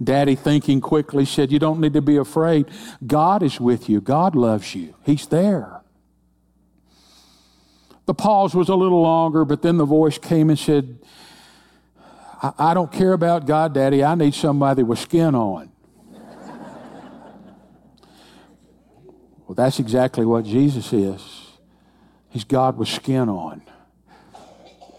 Daddy, 0.02 0.35
thinking 0.35 0.80
quickly, 0.80 1.25
said, 1.25 1.52
You 1.52 1.59
don't 1.59 1.80
need 1.80 1.92
to 1.92 2.02
be 2.02 2.16
afraid. 2.16 2.66
God 3.06 3.42
is 3.42 3.61
with 3.61 3.88
you. 3.88 4.00
God 4.00 4.35
loves 4.35 4.75
you. 4.75 4.94
He's 5.04 5.26
there. 5.26 5.82
The 8.06 8.14
pause 8.14 8.54
was 8.54 8.68
a 8.68 8.75
little 8.75 9.02
longer, 9.02 9.44
but 9.44 9.62
then 9.62 9.76
the 9.76 9.85
voice 9.85 10.18
came 10.18 10.50
and 10.50 10.59
said, 10.59 10.99
I, 12.42 12.52
I 12.59 12.75
don't 12.75 12.90
care 12.90 13.12
about 13.12 13.47
God, 13.47 13.75
Daddy. 13.75 14.02
I 14.02 14.14
need 14.14 14.35
somebody 14.35 14.82
with 14.82 14.99
skin 14.99 15.35
on. 15.35 15.71
well, 19.47 19.54
that's 19.54 19.78
exactly 19.78 20.25
what 20.25 20.44
Jesus 20.44 20.92
is. 20.92 21.23
He's 22.30 22.44
God 22.44 22.76
with 22.76 22.88
skin 22.88 23.28
on. 23.28 23.62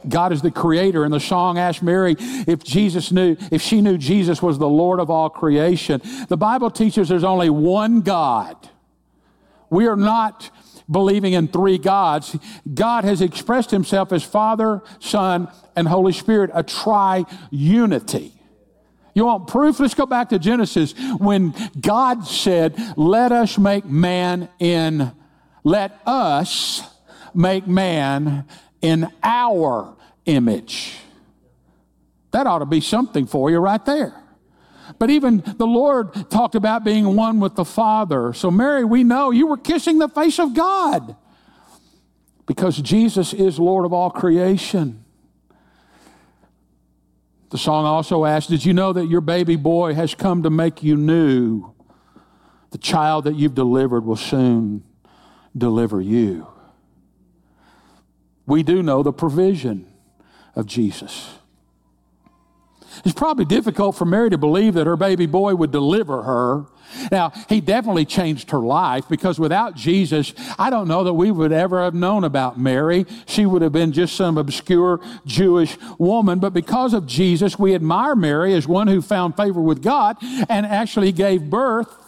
God 0.08 0.32
is 0.34 0.42
the 0.42 0.52
creator. 0.52 1.04
And 1.04 1.14
the 1.14 1.20
song 1.20 1.58
asked 1.58 1.84
Mary 1.84 2.16
if 2.20 2.64
Jesus 2.64 3.12
knew, 3.12 3.36
if 3.52 3.62
she 3.62 3.82
knew 3.82 3.98
Jesus 3.98 4.42
was 4.42 4.58
the 4.58 4.70
Lord 4.70 5.00
of 5.00 5.10
all 5.10 5.30
creation. 5.30 6.02
The 6.28 6.38
Bible 6.38 6.72
teaches 6.72 7.10
there's 7.10 7.24
only 7.24 7.50
one 7.50 8.02
God. 8.02 8.58
We 9.70 9.88
are 9.88 9.96
not 9.96 10.52
believing 10.90 11.34
in 11.34 11.48
three 11.48 11.78
gods. 11.78 12.38
God 12.72 13.04
has 13.04 13.22
expressed 13.22 13.72
himself 13.72 14.12
as 14.12 14.24
Father, 14.24 14.82
Son, 15.00 15.48
and 15.76 15.88
Holy 15.88 16.14
Spirit, 16.14 16.52
a 16.54 16.64
tri-unity. 16.64 18.34
You 19.16 19.26
want 19.26 19.48
proof? 19.48 19.80
Let's 19.80 19.94
go 19.94 20.06
back 20.06 20.30
to 20.30 20.40
Genesis 20.40 20.94
when 21.18 21.54
God 21.80 22.26
said, 22.26 22.76
Let 22.98 23.32
us 23.32 23.58
make 23.58 23.86
man 23.86 24.50
in, 24.60 25.12
let 25.64 26.00
us 26.06 26.82
make 27.34 27.68
man 27.68 28.46
in 28.84 29.12
our 29.24 29.96
image. 30.26 30.96
That 32.30 32.46
ought 32.46 32.60
to 32.60 32.68
be 32.68 32.82
something 32.82 33.26
for 33.26 33.50
you 33.50 33.58
right 33.58 33.84
there. 33.84 34.14
But 35.00 35.10
even 35.10 35.42
the 35.58 35.66
Lord 35.66 36.30
talked 36.30 36.54
about 36.54 36.84
being 36.84 37.16
one 37.16 37.40
with 37.40 37.56
the 37.56 37.66
Father. 37.66 38.34
So, 38.34 38.52
Mary, 38.52 38.86
we 38.86 39.04
know 39.04 39.32
you 39.32 39.48
were 39.48 39.58
kissing 39.58 39.98
the 39.98 40.10
face 40.10 40.38
of 40.38 40.54
God 40.54 41.16
because 42.46 42.78
Jesus 42.78 43.34
is 43.34 43.58
Lord 43.58 43.86
of 43.86 43.94
all 43.94 44.12
creation. 44.12 45.04
The 47.50 47.58
song 47.58 47.86
also 47.86 48.26
asks 48.26 48.50
Did 48.50 48.64
you 48.66 48.74
know 48.74 48.94
that 48.94 49.08
your 49.08 49.22
baby 49.22 49.56
boy 49.56 49.96
has 49.96 50.14
come 50.14 50.44
to 50.44 50.52
make 50.52 50.84
you 50.84 50.96
new? 50.96 51.74
the 52.74 52.80
child 52.80 53.26
that 53.26 53.36
you've 53.36 53.54
delivered 53.54 54.04
will 54.04 54.16
soon 54.16 54.84
deliver 55.56 56.02
you. 56.02 56.48
We 58.46 58.64
do 58.64 58.84
know 58.84 59.04
the 59.04 59.14
provision 59.14 59.88
of 60.56 60.66
Jesus. 60.66 61.36
It's 63.04 63.14
probably 63.14 63.46
difficult 63.46 63.96
for 63.96 64.06
Mary 64.06 64.30
to 64.30 64.38
believe 64.38 64.76
that 64.76 64.88
her 64.88 64.96
baby 64.96 65.26
boy 65.26 65.56
would 65.56 65.72
deliver 65.72 66.24
her. 66.24 66.66
Now, 67.12 67.32
he 67.50 67.60
definitely 67.60 68.06
changed 68.06 68.52
her 68.52 68.60
life 68.60 69.10
because 69.10 69.40
without 69.40 69.76
Jesus, 69.76 70.34
I 70.60 70.70
don't 70.70 70.88
know 70.88 71.04
that 71.04 71.14
we 71.14 71.32
would 71.32 71.52
ever 71.52 71.82
have 71.82 71.96
known 71.96 72.24
about 72.24 72.60
Mary. 72.60 73.06
She 73.26 73.46
would 73.46 73.64
have 73.64 73.72
been 73.72 73.94
just 73.94 74.16
some 74.16 74.38
obscure 74.38 75.00
Jewish 75.26 75.76
woman. 75.98 76.40
But 76.40 76.54
because 76.54 76.94
of 76.94 77.08
Jesus, 77.08 77.58
we 77.58 77.74
admire 77.74 78.16
Mary 78.16 78.54
as 78.54 78.68
one 78.68 78.88
who 78.88 79.02
found 79.02 79.36
favor 79.36 79.62
with 79.62 79.82
God 79.82 80.18
and 80.22 80.66
actually 80.66 81.12
gave 81.12 81.50
birth 81.50 82.03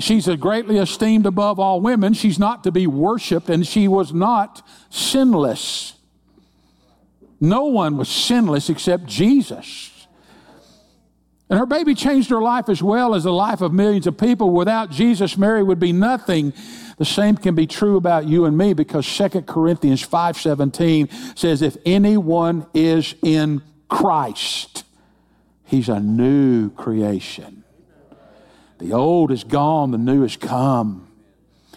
She's 0.00 0.28
greatly 0.36 0.78
esteemed 0.78 1.26
above 1.26 1.58
all 1.58 1.80
women. 1.80 2.14
She's 2.14 2.38
not 2.38 2.62
to 2.64 2.70
be 2.70 2.86
worshiped, 2.86 3.50
and 3.50 3.66
she 3.66 3.88
was 3.88 4.12
not 4.12 4.66
sinless. 4.90 5.94
No 7.40 7.64
one 7.64 7.96
was 7.96 8.08
sinless 8.08 8.68
except 8.68 9.06
Jesus. 9.06 10.06
And 11.50 11.58
her 11.58 11.66
baby 11.66 11.94
changed 11.94 12.30
her 12.30 12.42
life 12.42 12.68
as 12.68 12.82
well 12.82 13.14
as 13.14 13.24
the 13.24 13.32
life 13.32 13.60
of 13.60 13.72
millions 13.72 14.06
of 14.06 14.18
people. 14.18 14.50
Without 14.50 14.90
Jesus, 14.90 15.38
Mary 15.38 15.62
would 15.62 15.80
be 15.80 15.92
nothing. 15.92 16.52
The 16.98 17.04
same 17.04 17.36
can 17.36 17.54
be 17.54 17.66
true 17.66 17.96
about 17.96 18.26
you 18.26 18.44
and 18.44 18.56
me 18.58 18.74
because 18.74 19.06
2 19.06 19.46
Corinthians 19.46 20.02
5:17 20.02 21.08
says 21.38 21.62
if 21.62 21.76
anyone 21.86 22.66
is 22.74 23.14
in 23.22 23.62
Christ, 23.88 24.84
he's 25.64 25.88
a 25.88 26.00
new 26.00 26.70
creation. 26.70 27.57
The 28.78 28.92
old 28.92 29.30
is 29.30 29.44
gone, 29.44 29.90
the 29.90 29.98
new 29.98 30.22
has 30.22 30.36
come. 30.36 31.08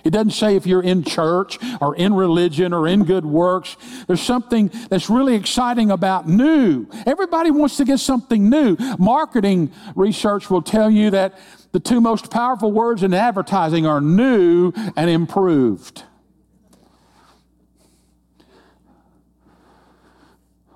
It 0.03 0.12
doesn't 0.12 0.31
say 0.31 0.55
if 0.55 0.65
you're 0.65 0.81
in 0.81 1.03
church 1.03 1.60
or 1.79 1.96
in 1.96 2.13
religion 2.13 2.74
or 2.74 2.88
in 2.88 3.03
good 3.03 3.25
works. 3.25 3.77
There's 4.08 4.22
something 4.22 4.72
that's 4.89 5.10
really 5.10 5.36
exciting 5.36 5.91
about 5.91 6.27
new. 6.27 6.88
Everybody 7.05 7.51
wants 7.51 7.77
to 7.77 7.86
get 7.86 8.00
something 8.00 8.50
new. 8.50 8.77
Marketing 8.98 9.72
research 9.96 10.50
will 10.50 10.62
tell 10.63 10.89
you 10.89 11.12
that 11.12 11.38
the 11.72 11.79
two 11.79 12.01
most 12.01 12.31
powerful 12.31 12.72
words 12.72 13.03
in 13.03 13.13
advertising 13.13 13.86
are 13.86 14.01
new 14.01 14.74
and 14.98 15.10
improved. 15.10 16.03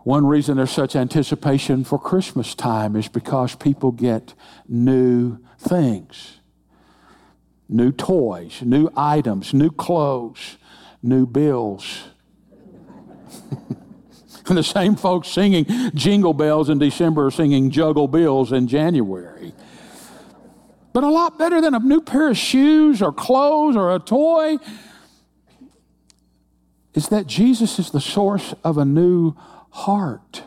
One 0.03 0.27
reason 0.27 0.58
there's 0.58 0.70
such 0.70 0.96
anticipation 0.96 1.84
for 1.84 1.98
Christmas 1.98 2.53
time 2.53 2.96
is 2.96 3.08
because 3.08 3.55
people 3.55 3.91
get 3.91 4.36
new 4.67 5.39
things 5.68 6.40
new 7.68 7.92
toys, 7.92 8.62
new 8.62 8.90
items, 8.96 9.54
new 9.54 9.72
clothes, 9.72 10.58
new 11.02 11.26
bills. 11.26 12.04
and 14.48 14.58
the 14.58 14.64
same 14.64 14.96
folks 14.96 15.28
singing 15.30 15.66
jingle 15.96 16.34
bells 16.34 16.70
in 16.70 16.78
December 16.78 17.28
are 17.28 17.32
singing 17.32 17.72
juggle 17.72 18.08
bills 18.08 18.52
in 18.52 18.68
January. 18.68 19.54
But 20.94 21.04
a 21.04 21.10
lot 21.10 21.38
better 21.38 21.60
than 21.60 21.74
a 21.74 21.80
new 21.80 22.02
pair 22.02 22.30
of 22.30 22.38
shoes 22.38 23.02
or 23.02 23.12
clothes 23.12 23.76
or 23.76 23.94
a 23.94 24.00
toy 24.00 24.58
is 26.94 27.10
that 27.10 27.28
Jesus 27.28 27.80
is 27.80 27.92
the 27.92 28.00
source 28.00 28.54
of 28.64 28.78
a 28.78 28.86
new 28.86 29.36
heart. 29.72 30.44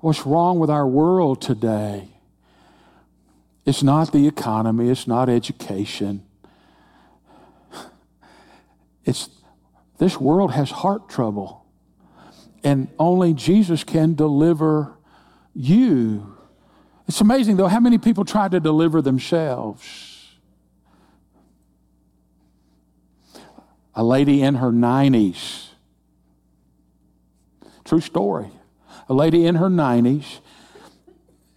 What's 0.00 0.24
wrong 0.24 0.58
with 0.58 0.70
our 0.70 0.86
world 0.86 1.42
today? 1.42 2.08
It's 3.64 3.82
not 3.82 4.12
the 4.12 4.26
economy, 4.26 4.88
it's 4.90 5.06
not 5.06 5.28
education. 5.28 6.24
It's 9.04 9.28
this 9.98 10.20
world 10.20 10.52
has 10.52 10.70
heart 10.70 11.08
trouble. 11.08 11.66
And 12.62 12.88
only 12.98 13.34
Jesus 13.34 13.84
can 13.84 14.14
deliver 14.14 14.94
you. 15.54 16.36
It's 17.06 17.20
amazing, 17.20 17.56
though, 17.56 17.68
how 17.68 17.80
many 17.80 17.98
people 17.98 18.24
try 18.24 18.48
to 18.48 18.60
deliver 18.60 19.02
themselves. 19.02 20.36
A 23.94 24.04
lady 24.04 24.42
in 24.42 24.56
her 24.56 24.70
90s, 24.70 25.68
true 27.84 28.00
story, 28.00 28.50
a 29.08 29.14
lady 29.14 29.46
in 29.46 29.56
her 29.56 29.68
90s 29.68 30.40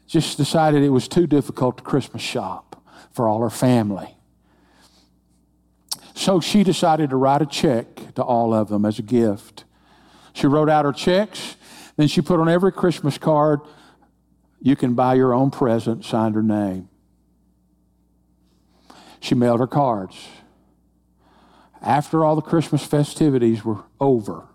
just 0.07 0.37
decided 0.37 0.83
it 0.83 0.89
was 0.89 1.07
too 1.07 1.27
difficult 1.27 1.77
to 1.77 1.83
Christmas 1.83 2.21
shop 2.21 2.83
for 3.11 3.27
all 3.27 3.41
her 3.41 3.49
family. 3.49 4.15
So 6.13 6.39
she 6.39 6.63
decided 6.63 7.09
to 7.09 7.15
write 7.15 7.41
a 7.41 7.45
check 7.45 8.13
to 8.15 8.23
all 8.23 8.53
of 8.53 8.69
them 8.69 8.85
as 8.85 8.99
a 8.99 9.01
gift. 9.01 9.65
She 10.33 10.47
wrote 10.47 10.69
out 10.69 10.85
her 10.85 10.93
checks, 10.93 11.55
then 11.97 12.07
she 12.07 12.21
put 12.21 12.39
on 12.39 12.47
every 12.47 12.71
Christmas 12.71 13.17
card, 13.17 13.61
you 14.61 14.75
can 14.75 14.93
buy 14.93 15.15
your 15.15 15.33
own 15.33 15.49
present, 15.49 16.05
signed 16.05 16.35
her 16.35 16.43
name. 16.43 16.87
She 19.19 19.35
mailed 19.35 19.59
her 19.59 19.67
cards. 19.67 20.27
After 21.81 22.23
all 22.23 22.35
the 22.35 22.41
Christmas 22.41 22.85
festivities 22.85 23.65
were 23.65 23.83
over, 23.99 24.47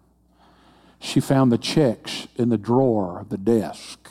she 1.01 1.21
found 1.21 1.53
the 1.53 1.59
checks 1.59 2.27
in 2.37 2.49
the 2.49 2.59
drawer 2.59 3.21
of 3.21 3.29
the 3.29 3.39
desk. 3.39 4.09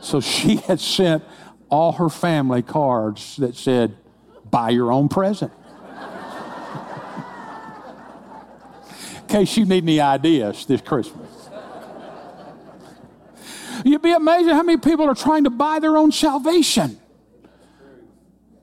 So 0.00 0.20
she 0.20 0.56
had 0.66 0.80
sent 0.80 1.24
all 1.68 1.92
her 1.92 2.08
family 2.08 2.62
cards 2.62 3.36
that 3.36 3.54
said, 3.54 3.96
buy 4.50 4.70
your 4.70 4.90
own 4.90 5.08
present. 5.08 5.52
In 9.16 9.26
case 9.28 9.56
you 9.58 9.66
need 9.66 9.82
any 9.82 10.00
ideas 10.00 10.64
this 10.64 10.80
Christmas. 10.80 11.28
You'd 13.84 14.02
be 14.02 14.12
amazed 14.12 14.48
at 14.48 14.54
how 14.54 14.62
many 14.62 14.78
people 14.78 15.06
are 15.08 15.14
trying 15.14 15.44
to 15.44 15.50
buy 15.50 15.78
their 15.78 15.96
own 15.96 16.12
salvation. 16.12 16.98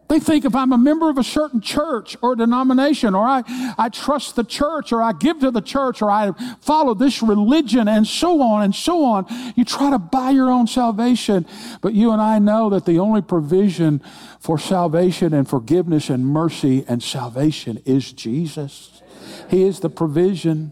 They 0.08 0.20
think 0.20 0.46
if 0.46 0.56
I'm 0.56 0.72
a 0.72 0.78
member 0.78 1.10
of 1.10 1.18
a 1.18 1.24
certain 1.24 1.62
church 1.62 2.16
or 2.22 2.36
denomination, 2.36 3.16
or 3.16 3.26
I, 3.26 3.74
I 3.78 3.90
trust 3.90 4.36
the 4.36 4.44
church, 4.44 4.92
or 4.92 5.02
I 5.02 5.14
give 5.14 5.40
to 5.40 5.50
the 5.50 5.62
church, 5.62 6.02
or 6.02 6.12
I 6.12 6.32
follow 6.62 6.94
this 6.94 7.24
religion, 7.24 7.88
and 7.88 8.06
so 8.06 8.42
on 8.42 8.62
and 8.64 8.76
so 8.76 9.04
on, 9.04 9.26
you 9.56 9.66
try 9.66 9.90
to 9.90 9.98
buy 9.98 10.30
your 10.30 10.52
own 10.52 10.68
salvation. 10.68 11.48
But 11.82 11.96
you 11.96 12.12
and 12.12 12.22
I 12.22 12.38
know 12.38 12.70
that 12.70 12.86
the 12.86 13.00
only 13.00 13.24
provision 13.24 14.02
for 14.40 14.60
salvation 14.60 15.34
and 15.34 15.50
forgiveness 15.50 16.12
and 16.12 16.24
mercy 16.24 16.86
and 16.88 17.02
salvation 17.02 17.82
is 17.84 18.14
Jesus. 18.14 19.02
He 19.50 19.64
is 19.64 19.80
the 19.80 19.90
provision. 19.90 20.72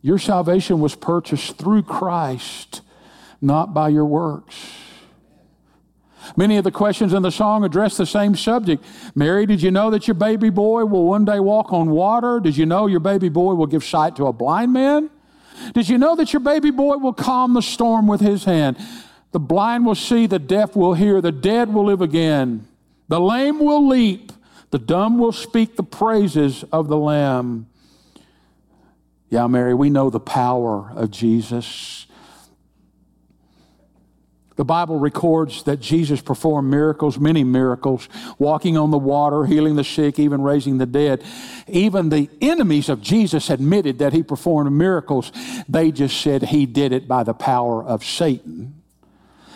Your 0.00 0.18
salvation 0.18 0.80
was 0.80 0.94
purchased 0.94 1.58
through 1.58 1.82
Christ, 1.82 2.80
not 3.42 3.74
by 3.74 3.90
your 3.90 4.06
works. 4.06 4.81
Many 6.36 6.56
of 6.56 6.64
the 6.64 6.70
questions 6.70 7.12
in 7.12 7.22
the 7.22 7.30
song 7.30 7.64
address 7.64 7.96
the 7.96 8.06
same 8.06 8.34
subject. 8.34 8.84
Mary, 9.14 9.46
did 9.46 9.62
you 9.62 9.70
know 9.70 9.90
that 9.90 10.08
your 10.08 10.14
baby 10.14 10.50
boy 10.50 10.84
will 10.84 11.04
one 11.04 11.24
day 11.24 11.40
walk 11.40 11.72
on 11.72 11.90
water? 11.90 12.40
Did 12.40 12.56
you 12.56 12.66
know 12.66 12.86
your 12.86 13.00
baby 13.00 13.28
boy 13.28 13.54
will 13.54 13.66
give 13.66 13.84
sight 13.84 14.16
to 14.16 14.26
a 14.26 14.32
blind 14.32 14.72
man? 14.72 15.10
Did 15.74 15.88
you 15.88 15.98
know 15.98 16.16
that 16.16 16.32
your 16.32 16.40
baby 16.40 16.70
boy 16.70 16.96
will 16.96 17.12
calm 17.12 17.54
the 17.54 17.62
storm 17.62 18.06
with 18.06 18.20
his 18.20 18.44
hand? 18.44 18.76
The 19.32 19.40
blind 19.40 19.86
will 19.86 19.94
see, 19.94 20.26
the 20.26 20.38
deaf 20.38 20.76
will 20.76 20.94
hear, 20.94 21.20
the 21.20 21.32
dead 21.32 21.72
will 21.72 21.86
live 21.86 22.02
again, 22.02 22.66
the 23.08 23.20
lame 23.20 23.58
will 23.58 23.86
leap, 23.86 24.32
the 24.70 24.78
dumb 24.78 25.18
will 25.18 25.32
speak 25.32 25.76
the 25.76 25.82
praises 25.82 26.64
of 26.72 26.88
the 26.88 26.96
Lamb. 26.96 27.66
Yeah, 29.30 29.46
Mary, 29.46 29.72
we 29.72 29.88
know 29.88 30.10
the 30.10 30.20
power 30.20 30.92
of 30.94 31.10
Jesus. 31.10 32.06
The 34.56 34.64
Bible 34.64 34.98
records 34.98 35.62
that 35.64 35.80
Jesus 35.80 36.20
performed 36.20 36.70
miracles, 36.70 37.18
many 37.18 37.42
miracles, 37.42 38.08
walking 38.38 38.76
on 38.76 38.90
the 38.90 38.98
water, 38.98 39.46
healing 39.46 39.76
the 39.76 39.84
sick, 39.84 40.18
even 40.18 40.42
raising 40.42 40.78
the 40.78 40.86
dead. 40.86 41.24
Even 41.68 42.10
the 42.10 42.28
enemies 42.40 42.88
of 42.88 43.00
Jesus 43.00 43.48
admitted 43.48 43.98
that 43.98 44.12
he 44.12 44.22
performed 44.22 44.72
miracles. 44.72 45.32
They 45.68 45.90
just 45.90 46.20
said 46.20 46.42
he 46.42 46.66
did 46.66 46.92
it 46.92 47.08
by 47.08 47.22
the 47.22 47.34
power 47.34 47.82
of 47.82 48.04
Satan. 48.04 48.82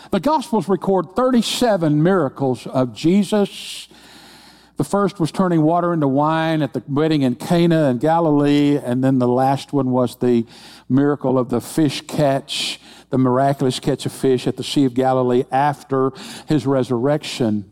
The 0.09 0.19
Gospels 0.19 0.67
record 0.67 1.15
37 1.15 2.01
miracles 2.01 2.65
of 2.65 2.95
Jesus. 2.95 3.87
The 4.77 4.83
first 4.83 5.19
was 5.19 5.31
turning 5.31 5.63
water 5.63 5.91
into 5.91 6.07
wine 6.07 6.61
at 6.61 6.73
the 6.73 6.83
wedding 6.87 7.23
in 7.23 7.35
Cana 7.35 7.89
in 7.89 7.97
Galilee, 7.97 8.77
and 8.77 9.03
then 9.03 9.19
the 9.19 9.27
last 9.27 9.73
one 9.73 9.91
was 9.91 10.15
the 10.15 10.45
miracle 10.87 11.37
of 11.37 11.49
the 11.49 11.59
fish 11.59 12.01
catch 12.01 12.79
the 13.09 13.17
miraculous 13.17 13.79
catch 13.79 14.05
of 14.05 14.11
fish 14.11 14.47
at 14.47 14.57
the 14.57 14.63
Sea 14.63 14.85
of 14.85 14.93
Galilee 14.93 15.43
after 15.51 16.11
his 16.47 16.65
resurrection. 16.65 17.69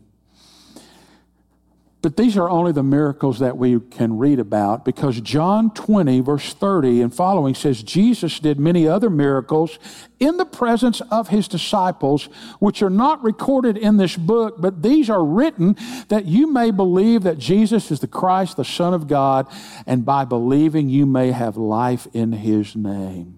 But 2.06 2.16
these 2.16 2.36
are 2.36 2.48
only 2.48 2.70
the 2.70 2.84
miracles 2.84 3.40
that 3.40 3.56
we 3.56 3.80
can 3.80 4.16
read 4.16 4.38
about 4.38 4.84
because 4.84 5.20
John 5.20 5.74
20, 5.74 6.20
verse 6.20 6.54
30 6.54 7.02
and 7.02 7.12
following 7.12 7.52
says, 7.52 7.82
Jesus 7.82 8.38
did 8.38 8.60
many 8.60 8.86
other 8.86 9.10
miracles 9.10 9.80
in 10.20 10.36
the 10.36 10.44
presence 10.44 11.00
of 11.10 11.30
his 11.30 11.48
disciples, 11.48 12.26
which 12.60 12.80
are 12.80 12.90
not 12.90 13.24
recorded 13.24 13.76
in 13.76 13.96
this 13.96 14.16
book, 14.16 14.54
but 14.60 14.84
these 14.84 15.10
are 15.10 15.24
written 15.24 15.74
that 16.06 16.26
you 16.26 16.46
may 16.46 16.70
believe 16.70 17.24
that 17.24 17.38
Jesus 17.38 17.90
is 17.90 17.98
the 17.98 18.06
Christ, 18.06 18.56
the 18.56 18.64
Son 18.64 18.94
of 18.94 19.08
God, 19.08 19.48
and 19.84 20.04
by 20.04 20.24
believing 20.24 20.88
you 20.88 21.06
may 21.06 21.32
have 21.32 21.56
life 21.56 22.06
in 22.12 22.30
his 22.30 22.76
name. 22.76 23.35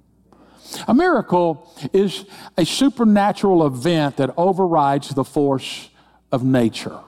A 0.87 0.94
miracle 0.94 1.72
is 1.92 2.24
a 2.57 2.64
supernatural 2.64 3.66
event 3.66 4.16
that 4.16 4.35
overrides 4.37 5.11
the 5.11 5.24
force 5.24 5.90
of 6.31 6.44
nature. 6.44 7.00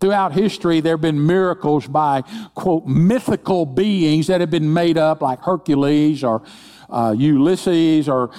Throughout 0.00 0.32
history, 0.32 0.80
there 0.80 0.92
have 0.92 1.00
been 1.00 1.26
miracles 1.26 1.86
by, 1.88 2.22
quote, 2.54 2.86
mythical 2.86 3.66
beings 3.66 4.28
that 4.28 4.40
have 4.40 4.50
been 4.50 4.72
made 4.72 4.96
up, 4.96 5.22
like 5.22 5.40
Hercules 5.40 6.22
or 6.22 6.42
uh, 6.88 7.14
Ulysses, 7.18 8.08
or, 8.08 8.30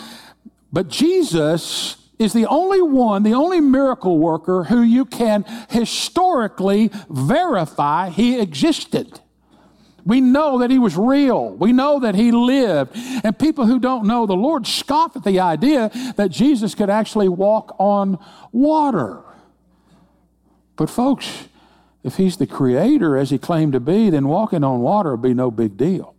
but 0.72 0.88
Jesus 0.88 1.98
is 2.18 2.34
the 2.34 2.46
only 2.48 2.82
one, 2.82 3.24
the 3.24 3.34
only 3.34 3.60
miracle 3.60 4.20
worker 4.20 4.64
who 4.66 4.82
you 4.82 5.06
can 5.06 5.44
historically 5.70 6.92
verify 7.10 8.10
he 8.10 8.40
existed. 8.40 9.20
We 10.06 10.22
know 10.22 10.60
that 10.60 10.72
he 10.72 10.80
was 10.80 10.98
real. 10.98 11.52
We 11.52 11.74
know 11.74 12.00
that 12.00 12.16
he 12.16 12.32
lived. 12.32 12.92
And 13.24 13.38
people 13.38 13.66
who 13.66 13.80
don't 13.80 14.06
know 14.06 14.26
the 14.26 14.36
Lord 14.36 14.66
scoff 14.68 15.16
at 15.16 15.24
the 15.24 15.40
idea 15.40 15.90
that 16.16 16.32
Jesus 16.32 16.76
could 16.76 16.90
actually 16.90 17.30
walk 17.30 17.76
on 17.80 18.18
water. 18.52 19.22
But, 20.76 20.90
folks, 20.90 21.48
if 22.04 22.16
he's 22.16 22.38
the 22.38 22.48
creator 22.48 23.18
as 23.18 23.30
he 23.30 23.38
claimed 23.38 23.74
to 23.74 23.80
be, 23.80 24.10
then 24.10 24.28
walking 24.28 24.64
on 24.64 24.80
water 24.80 25.12
would 25.12 25.22
be 25.22 25.34
no 25.34 25.52
big 25.52 25.76
deal. 25.76 26.16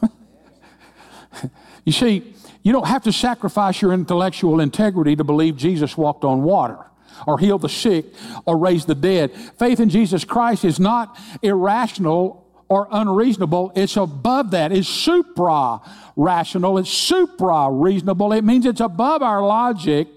you 1.84 1.92
see, 1.92 2.34
you 2.62 2.72
don't 2.72 2.86
have 2.86 3.02
to 3.04 3.12
sacrifice 3.12 3.82
your 3.82 3.92
intellectual 3.92 4.60
integrity 4.60 5.16
to 5.16 5.24
believe 5.24 5.56
Jesus 5.56 5.96
walked 5.96 6.24
on 6.24 6.42
water 6.42 6.78
or 7.26 7.38
healed 7.38 7.62
the 7.62 7.68
sick 7.68 8.06
or 8.46 8.56
raised 8.56 8.86
the 8.86 8.94
dead. 8.94 9.32
Faith 9.58 9.80
in 9.80 9.90
Jesus 9.90 10.24
Christ 10.24 10.64
is 10.64 10.80
not 10.80 11.18
irrational 11.42 12.41
or 12.72 12.88
unreasonable. 12.90 13.70
It's 13.76 13.98
above 13.98 14.52
that. 14.52 14.72
It's 14.72 14.88
supra 14.88 15.80
rational. 16.16 16.78
It's 16.78 16.90
supra 16.90 17.70
reasonable. 17.70 18.32
It 18.32 18.44
means 18.44 18.64
it's 18.64 18.80
above 18.80 19.22
our 19.22 19.42
logic 19.46 20.08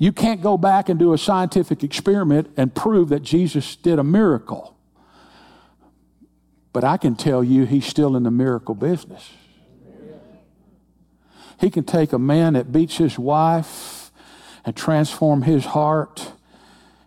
you 0.00 0.12
can't 0.12 0.40
go 0.40 0.56
back 0.56 0.88
and 0.88 0.98
do 0.98 1.12
a 1.12 1.18
scientific 1.18 1.84
experiment 1.84 2.50
and 2.56 2.74
prove 2.74 3.10
that 3.10 3.20
Jesus 3.20 3.76
did 3.76 3.98
a 3.98 4.02
miracle. 4.02 4.74
But 6.72 6.84
I 6.84 6.96
can 6.96 7.16
tell 7.16 7.44
you 7.44 7.66
he's 7.66 7.84
still 7.84 8.16
in 8.16 8.22
the 8.22 8.30
miracle 8.30 8.74
business. 8.74 9.30
He 11.60 11.68
can 11.68 11.84
take 11.84 12.14
a 12.14 12.18
man 12.18 12.54
that 12.54 12.72
beats 12.72 12.96
his 12.96 13.18
wife 13.18 14.10
and 14.64 14.74
transform 14.74 15.42
his 15.42 15.66
heart, 15.66 16.32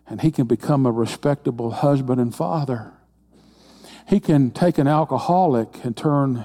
and 0.06 0.20
he 0.20 0.30
can 0.30 0.46
become 0.46 0.86
a 0.86 0.92
respectable 0.92 1.70
husband 1.70 2.20
and 2.20 2.34
father. 2.34 2.92
He 4.08 4.20
can 4.20 4.50
take 4.50 4.78
an 4.78 4.86
alcoholic 4.86 5.84
and 5.84 5.96
turn 5.96 6.44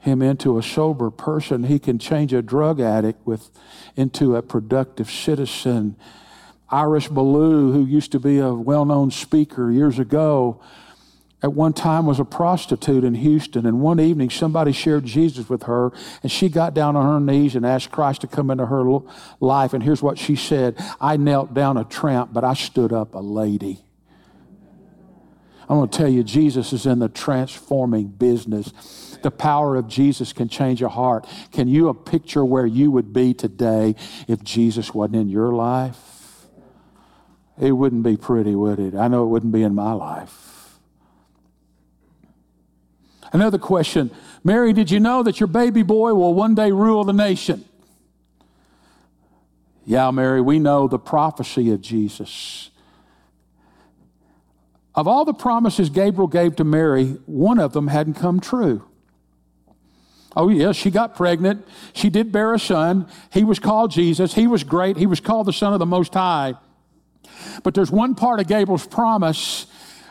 him 0.00 0.22
into 0.22 0.58
a 0.58 0.62
sober 0.62 1.10
person. 1.10 1.64
He 1.64 1.78
can 1.78 1.98
change 1.98 2.32
a 2.32 2.42
drug 2.42 2.80
addict 2.80 3.26
with, 3.26 3.50
into 3.96 4.36
a 4.36 4.42
productive 4.42 5.10
citizen. 5.10 5.96
Iris 6.70 7.08
Blue, 7.08 7.72
who 7.72 7.84
used 7.84 8.12
to 8.12 8.20
be 8.20 8.38
a 8.38 8.52
well 8.52 8.84
known 8.84 9.10
speaker 9.10 9.70
years 9.70 9.98
ago, 9.98 10.60
at 11.42 11.52
one 11.52 11.72
time 11.72 12.06
was 12.06 12.18
a 12.18 12.24
prostitute 12.24 13.04
in 13.04 13.14
Houston. 13.14 13.64
And 13.64 13.80
one 13.80 14.00
evening, 14.00 14.28
somebody 14.30 14.72
shared 14.72 15.04
Jesus 15.04 15.48
with 15.48 15.64
her, 15.64 15.92
and 16.22 16.32
she 16.32 16.48
got 16.48 16.74
down 16.74 16.96
on 16.96 17.06
her 17.06 17.20
knees 17.20 17.54
and 17.54 17.64
asked 17.64 17.92
Christ 17.92 18.22
to 18.22 18.26
come 18.26 18.50
into 18.50 18.66
her 18.66 18.84
life. 19.40 19.72
And 19.72 19.82
here's 19.82 20.02
what 20.02 20.18
she 20.18 20.34
said 20.34 20.76
I 21.00 21.16
knelt 21.16 21.54
down 21.54 21.76
a 21.76 21.84
tramp, 21.84 22.32
but 22.32 22.42
I 22.42 22.54
stood 22.54 22.92
up 22.92 23.14
a 23.14 23.20
lady. 23.20 23.78
I'm 25.68 25.76
going 25.76 25.88
to 25.90 25.98
tell 25.98 26.08
you, 26.08 26.24
Jesus 26.24 26.72
is 26.72 26.86
in 26.86 26.98
the 26.98 27.10
transforming 27.10 28.08
business. 28.08 29.18
The 29.22 29.30
power 29.30 29.76
of 29.76 29.86
Jesus 29.86 30.32
can 30.32 30.48
change 30.48 30.80
a 30.80 30.88
heart. 30.88 31.26
Can 31.52 31.68
you 31.68 31.88
a 31.88 31.94
picture 31.94 32.42
where 32.42 32.64
you 32.64 32.90
would 32.90 33.12
be 33.12 33.34
today 33.34 33.94
if 34.26 34.42
Jesus 34.42 34.94
wasn't 34.94 35.16
in 35.16 35.28
your 35.28 35.52
life? 35.52 36.46
It 37.60 37.72
wouldn't 37.72 38.02
be 38.02 38.16
pretty, 38.16 38.54
would 38.54 38.78
it? 38.78 38.94
I 38.94 39.08
know 39.08 39.24
it 39.24 39.26
wouldn't 39.26 39.52
be 39.52 39.62
in 39.62 39.74
my 39.74 39.92
life. 39.92 40.57
Another 43.32 43.58
question 43.58 44.10
Mary, 44.44 44.72
did 44.72 44.90
you 44.90 45.00
know 45.00 45.22
that 45.22 45.40
your 45.40 45.46
baby 45.46 45.82
boy 45.82 46.14
will 46.14 46.34
one 46.34 46.54
day 46.54 46.72
rule 46.72 47.04
the 47.04 47.12
nation? 47.12 47.64
Yeah, 49.84 50.10
Mary, 50.10 50.40
we 50.40 50.58
know 50.58 50.86
the 50.86 50.98
prophecy 50.98 51.70
of 51.72 51.80
Jesus. 51.80 52.70
Of 54.94 55.06
all 55.06 55.24
the 55.24 55.32
promises 55.32 55.90
Gabriel 55.90 56.26
gave 56.26 56.56
to 56.56 56.64
Mary, 56.64 57.16
one 57.26 57.58
of 57.58 57.72
them 57.72 57.86
hadn't 57.86 58.14
come 58.14 58.40
true. 58.40 58.84
Oh, 60.36 60.48
yes, 60.48 60.76
she 60.76 60.90
got 60.90 61.16
pregnant. 61.16 61.66
She 61.94 62.10
did 62.10 62.30
bear 62.30 62.52
a 62.52 62.58
son. 62.58 63.08
He 63.32 63.44
was 63.44 63.58
called 63.58 63.90
Jesus. 63.90 64.34
He 64.34 64.46
was 64.46 64.62
great. 64.62 64.96
He 64.96 65.06
was 65.06 65.20
called 65.20 65.46
the 65.46 65.52
Son 65.52 65.72
of 65.72 65.78
the 65.78 65.86
Most 65.86 66.14
High. 66.14 66.54
But 67.62 67.74
there's 67.74 67.90
one 67.90 68.14
part 68.14 68.40
of 68.40 68.46
Gabriel's 68.46 68.86
promise, 68.86 69.66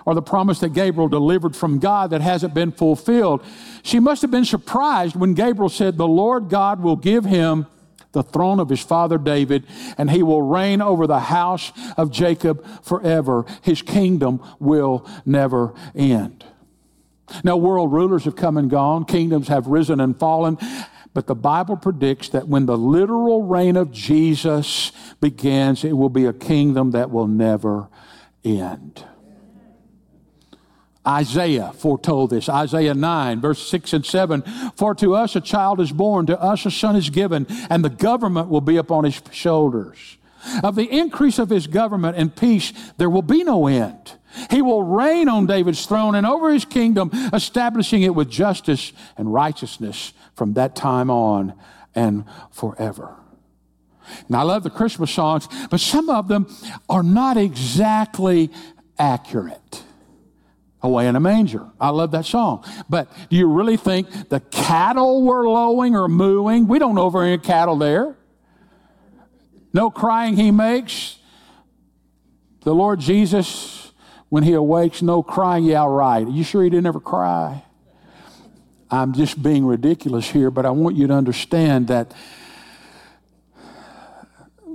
or 0.08 0.15
the 0.15 0.22
promise 0.22 0.60
that 0.60 0.70
Gabriel 0.70 1.10
delivered 1.10 1.54
from 1.54 1.80
God, 1.80 2.12
that 2.12 2.22
hasn't 2.22 2.54
been 2.54 2.72
fulfilled. 2.72 3.43
She 3.84 4.00
must 4.00 4.22
have 4.22 4.32
been 4.32 4.46
surprised 4.46 5.17
when 5.17 5.34
Gabriel 5.34 5.67
said, 5.67 5.98
The 5.98 6.08
Lord 6.08 6.48
God 6.48 6.82
will 6.82 6.96
give 6.96 7.26
him 7.26 7.67
the 8.13 8.24
throne 8.24 8.62
of 8.62 8.70
his 8.70 8.80
father 8.80 9.17
David, 9.17 9.65
and 9.98 10.10
he 10.10 10.24
will 10.24 10.41
reign 10.41 10.82
over 10.82 11.08
the 11.08 11.20
house 11.20 11.74
of 11.98 12.10
Jacob 12.10 12.65
forever. 12.86 13.46
His 13.63 13.82
kingdom 13.82 14.41
will 14.60 15.06
never 15.26 15.74
end. 15.93 16.46
Now, 17.43 17.58
world 17.58 17.91
rulers 17.91 18.24
have 18.24 18.38
come 18.38 18.56
and 18.56 18.70
gone, 18.70 19.04
kingdoms 19.04 19.50
have 19.50 19.67
risen 19.67 20.00
and 20.00 20.17
fallen, 20.17 20.58
but 21.13 21.28
the 21.28 21.36
Bible 21.36 21.76
predicts 21.76 22.30
that 22.30 22.48
when 22.48 22.65
the 22.65 22.78
literal 22.78 23.43
reign 23.43 23.76
of 23.76 23.91
Jesus 23.91 24.93
begins, 25.20 25.84
it 25.84 25.98
will 25.98 26.08
be 26.08 26.24
a 26.24 26.32
kingdom 26.32 26.91
that 26.91 27.12
will 27.12 27.28
never 27.28 27.89
end. 28.46 29.04
Isaiah 31.08 31.72
foretold 31.78 32.32
this. 32.32 32.50
Isaiah 32.50 32.93
9, 32.93 33.39
verse 33.39 33.65
6 33.67 33.93
and 33.93 34.06
7. 34.06 34.43
For 34.76 34.93
to 34.96 35.15
us 35.15 35.36
a 35.36 35.41
child 35.41 35.80
is 35.80 35.91
born, 35.91 36.26
to 36.26 36.39
us 36.39 36.65
a 36.65 36.72
son 36.72 36.96
is 36.96 37.10
given, 37.10 37.48
and 37.70 37.84
the 37.84 37.89
government 37.89 38.50
will 38.50 38.62
be 38.62 38.78
upon 38.78 39.06
his 39.06 39.22
shoulders. 39.32 40.17
Of 40.63 40.76
the 40.76 40.89
increase 40.89 41.39
of 41.39 41.50
his 41.50 41.67
government 41.67 42.17
and 42.17 42.36
peace, 42.36 42.74
there 42.98 43.10
will 43.10 43.22
be 43.22 43.43
no 43.43 43.67
end. 43.67 44.13
He 44.52 44.62
will 44.62 44.84
reign 44.84 45.30
on 45.30 45.46
David's 45.46 45.86
throne 45.86 46.15
and 46.15 46.28
over 46.28 46.52
his 46.52 46.65
kingdom, 46.65 47.10
establishing 47.34 48.04
it 48.04 48.13
with 48.13 48.30
justice 48.30 48.93
and 49.17 49.34
righteousness 49.34 50.13
from 50.36 50.54
that 50.54 50.76
time 50.76 51.10
on 51.10 51.54
and 51.96 52.26
forever. 52.52 53.15
Now, 54.30 54.39
I 54.39 54.43
love 54.43 54.63
the 54.63 54.70
Christmas 54.70 55.12
songs, 55.12 55.48
but 55.70 55.80
some 55.80 56.10
of 56.10 56.28
them 56.28 56.48
are 56.88 57.04
not 57.04 57.38
exactly 57.38 58.52
accurate. 59.00 59.77
Away 60.84 61.08
in 61.08 61.16
a 61.16 61.20
manger. 61.20 61.66
I 61.82 61.90
love 61.90 62.12
that 62.12 62.26
song. 62.26 62.63
But 62.88 63.12
do 63.30 63.36
you 63.36 63.48
really 63.48 63.78
think 63.78 64.30
the 64.30 64.40
cattle 64.40 65.24
were 65.24 65.48
lowing 65.48 65.96
or 65.96 66.08
mooing? 66.08 66.68
We 66.68 66.78
don't 66.78 66.94
know 66.94 67.08
if 67.08 67.13
there 67.13 67.24
are 67.24 67.26
any 67.26 67.40
cattle 67.40 67.78
there. 67.78 68.16
No 69.74 69.90
crying 69.90 70.36
he 70.36 70.52
makes. 70.52 71.18
The 72.62 72.76
Lord 72.76 73.00
Jesus 73.00 73.88
when 74.30 74.44
he 74.44 74.54
awakes, 74.54 75.02
no 75.02 75.24
crying, 75.24 75.63
yeah, 75.63 75.86
right. 75.86 76.26
Are 76.26 76.30
you 76.30 76.44
sure 76.44 76.63
he 76.63 76.70
didn't 76.70 76.88
ever 76.88 77.00
cry? 77.00 77.63
I'm 78.90 79.13
just 79.13 79.42
being 79.42 79.66
ridiculous 79.66 80.30
here, 80.30 80.52
but 80.52 80.66
I 80.66 80.70
want 80.72 80.96
you 80.96 81.08
to 81.08 81.13
understand 81.13 81.88
that 81.88 82.13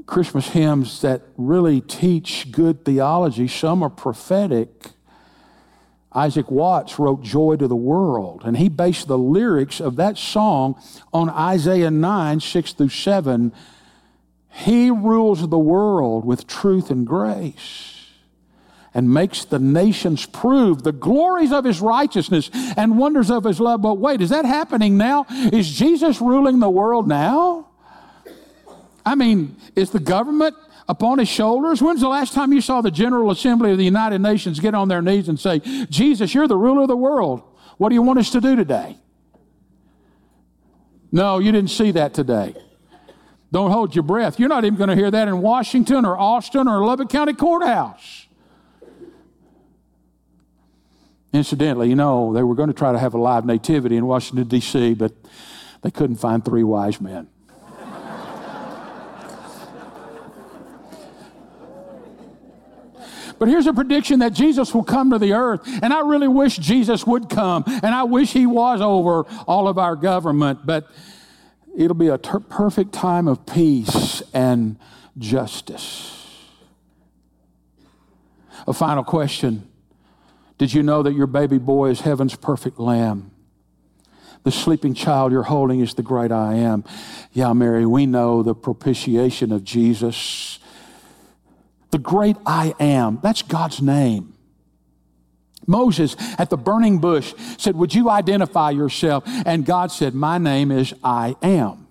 Christmas 0.07 0.49
hymns 0.49 1.01
that 1.03 1.23
really 1.37 1.81
teach 1.81 2.51
good 2.51 2.85
theology, 2.85 3.49
some 3.49 3.83
are 3.83 3.91
prophetic. 3.91 4.69
Isaac 6.15 6.51
Watts 6.51 6.99
wrote 6.99 7.23
Joy 7.23 7.57
to 7.57 7.67
the 7.67 7.77
World, 7.77 8.43
and 8.45 8.57
he 8.57 8.69
based 8.69 9.09
the 9.09 9.19
lyrics 9.19 9.81
of 9.81 9.97
that 9.97 10.19
song 10.19 10.81
on 11.13 11.31
Isaiah 11.31 11.91
9, 11.91 12.41
6 12.41 12.73
through 12.75 12.89
7. 12.91 13.53
He 14.51 14.91
rules 14.91 15.49
the 15.49 15.59
world 15.59 16.27
with 16.27 16.47
truth 16.47 16.91
and 16.91 17.07
grace 17.07 17.93
and 18.95 19.13
makes 19.13 19.45
the 19.45 19.59
nations 19.59 20.27
prove 20.27 20.83
the 20.83 20.93
glories 20.93 21.53
of 21.53 21.65
his 21.65 21.81
righteousness 21.81 22.51
and 22.77 22.99
wonders 22.99 23.31
of 23.31 23.45
his 23.45 23.59
love. 23.59 23.81
But 23.81 23.95
wait, 23.95 24.21
is 24.21 24.31
that 24.31 24.45
happening 24.45 24.99
now? 24.99 25.27
Is 25.31 25.71
Jesus 25.71 26.21
ruling 26.21 26.59
the 26.59 26.69
world 26.69 27.09
now? 27.09 27.69
I 29.05 29.15
mean, 29.15 29.57
is 29.75 29.91
the 29.91 30.01
government 30.01 30.57
upon 30.89 31.19
his 31.19 31.29
shoulders? 31.29 31.83
When's 31.83 32.01
the 32.01 32.09
last 32.09 32.33
time 32.33 32.53
you 32.53 32.61
saw 32.61 32.81
the 32.81 32.91
General 32.91 33.31
Assembly 33.31 33.73
of 33.73 33.79
the 33.79 33.85
United 33.85 34.21
Nations 34.21 34.61
get 34.61 34.75
on 34.75 34.89
their 34.89 35.03
knees 35.03 35.29
and 35.29 35.39
say, 35.39 35.61
Jesus, 35.91 36.35
you're 36.35 36.49
the 36.49 36.57
ruler 36.57 36.83
of 36.83 36.89
the 36.89 36.97
world. 36.97 37.43
What 37.79 37.89
do 37.89 37.95
you 37.95 38.03
want 38.03 38.19
us 38.19 38.31
to 38.31 38.41
do 38.41 38.57
today? 38.57 38.99
No, 41.11 41.39
you 41.39 41.53
didn't 41.53 41.71
see 41.71 41.91
that 41.93 42.15
today. 42.15 42.55
Don't 43.53 43.71
hold 43.71 43.95
your 43.95 44.03
breath. 44.03 44.41
You're 44.41 44.49
not 44.49 44.65
even 44.65 44.79
going 44.79 44.89
to 44.89 44.97
hear 44.97 45.11
that 45.11 45.29
in 45.29 45.43
Washington 45.43 46.07
or 46.07 46.19
Austin 46.19 46.67
or 46.67 46.85
Lubbock 46.85 47.11
County 47.11 47.35
Courthouse. 47.35 48.27
Incidentally, 51.35 51.89
you 51.89 51.97
know, 51.97 52.33
they 52.33 52.43
were 52.43 52.55
going 52.55 52.69
to 52.69 52.75
try 52.75 52.93
to 52.93 52.99
have 52.99 53.15
a 53.15 53.19
live 53.19 53.45
nativity 53.45 53.97
in 53.97 54.07
Washington, 54.07 54.49
D.C., 54.49 54.95
but 54.95 55.13
they 55.83 55.91
couldn't 55.91 56.17
find 56.17 56.45
three 56.45 56.63
wise 56.63 57.01
men. 57.01 57.29
But 63.43 63.49
here's 63.49 63.67
a 63.67 63.73
prediction 63.73 64.21
that 64.21 64.35
Jesus 64.35 64.73
will 64.73 64.85
come 64.85 65.11
to 65.11 65.19
the 65.19 65.33
earth. 65.33 65.63
And 65.83 65.93
I 65.93 66.07
really 66.07 66.29
wish 66.29 66.59
Jesus 66.59 67.05
would 67.09 67.29
come. 67.29 67.65
And 67.67 67.87
I 67.87 68.05
wish 68.05 68.33
he 68.33 68.47
was 68.47 68.81
over 68.81 69.25
all 69.49 69.67
of 69.67 69.79
our 69.79 69.97
government. 69.97 70.65
But 70.65 70.89
it'll 71.77 71.97
be 71.97 72.07
a 72.07 72.19
ter- 72.19 72.39
perfect 72.39 72.93
time 72.93 73.27
of 73.27 73.45
peace 73.45 74.23
and 74.33 74.79
justice. 75.19 76.25
A 78.69 78.73
final 78.73 79.03
question 79.03 79.69
Did 80.57 80.73
you 80.73 80.85
know 80.85 81.03
that 81.03 81.15
your 81.15 81.27
baby 81.27 81.59
boy 81.59 81.91
is 81.91 82.03
heaven's 82.03 82.37
perfect 82.37 82.79
lamb? 82.79 83.33
The 84.45 84.53
sleeping 84.53 84.95
child 84.95 85.33
you're 85.33 85.43
holding 85.43 85.81
is 85.81 85.95
the 85.95 86.03
great 86.03 86.31
I 86.31 86.55
am. 86.55 86.85
Yeah, 87.33 87.53
Mary, 87.55 87.87
we 87.87 88.07
know 88.07 88.45
the 88.45 88.55
propitiation 88.55 89.51
of 89.51 89.65
Jesus 89.65 90.61
the 91.93 91.99
great 91.99 92.37
I 92.45 92.75
am. 92.81 93.21
That's 93.23 93.43
God's 93.43 93.81
name. 93.81 94.35
Moses 95.67 96.17
at 96.39 96.51
the 96.51 96.57
burning 96.57 96.99
bush 96.99 97.35
said, 97.59 97.77
Would 97.77 97.95
you 97.95 98.11
identify 98.11 98.71
yourself? 98.71 99.23
And 99.47 99.65
God 99.65 99.93
said, 99.93 100.15
My 100.15 100.39
name 100.39 100.73
is 100.73 100.93
I 101.05 101.37
am. 101.41 101.87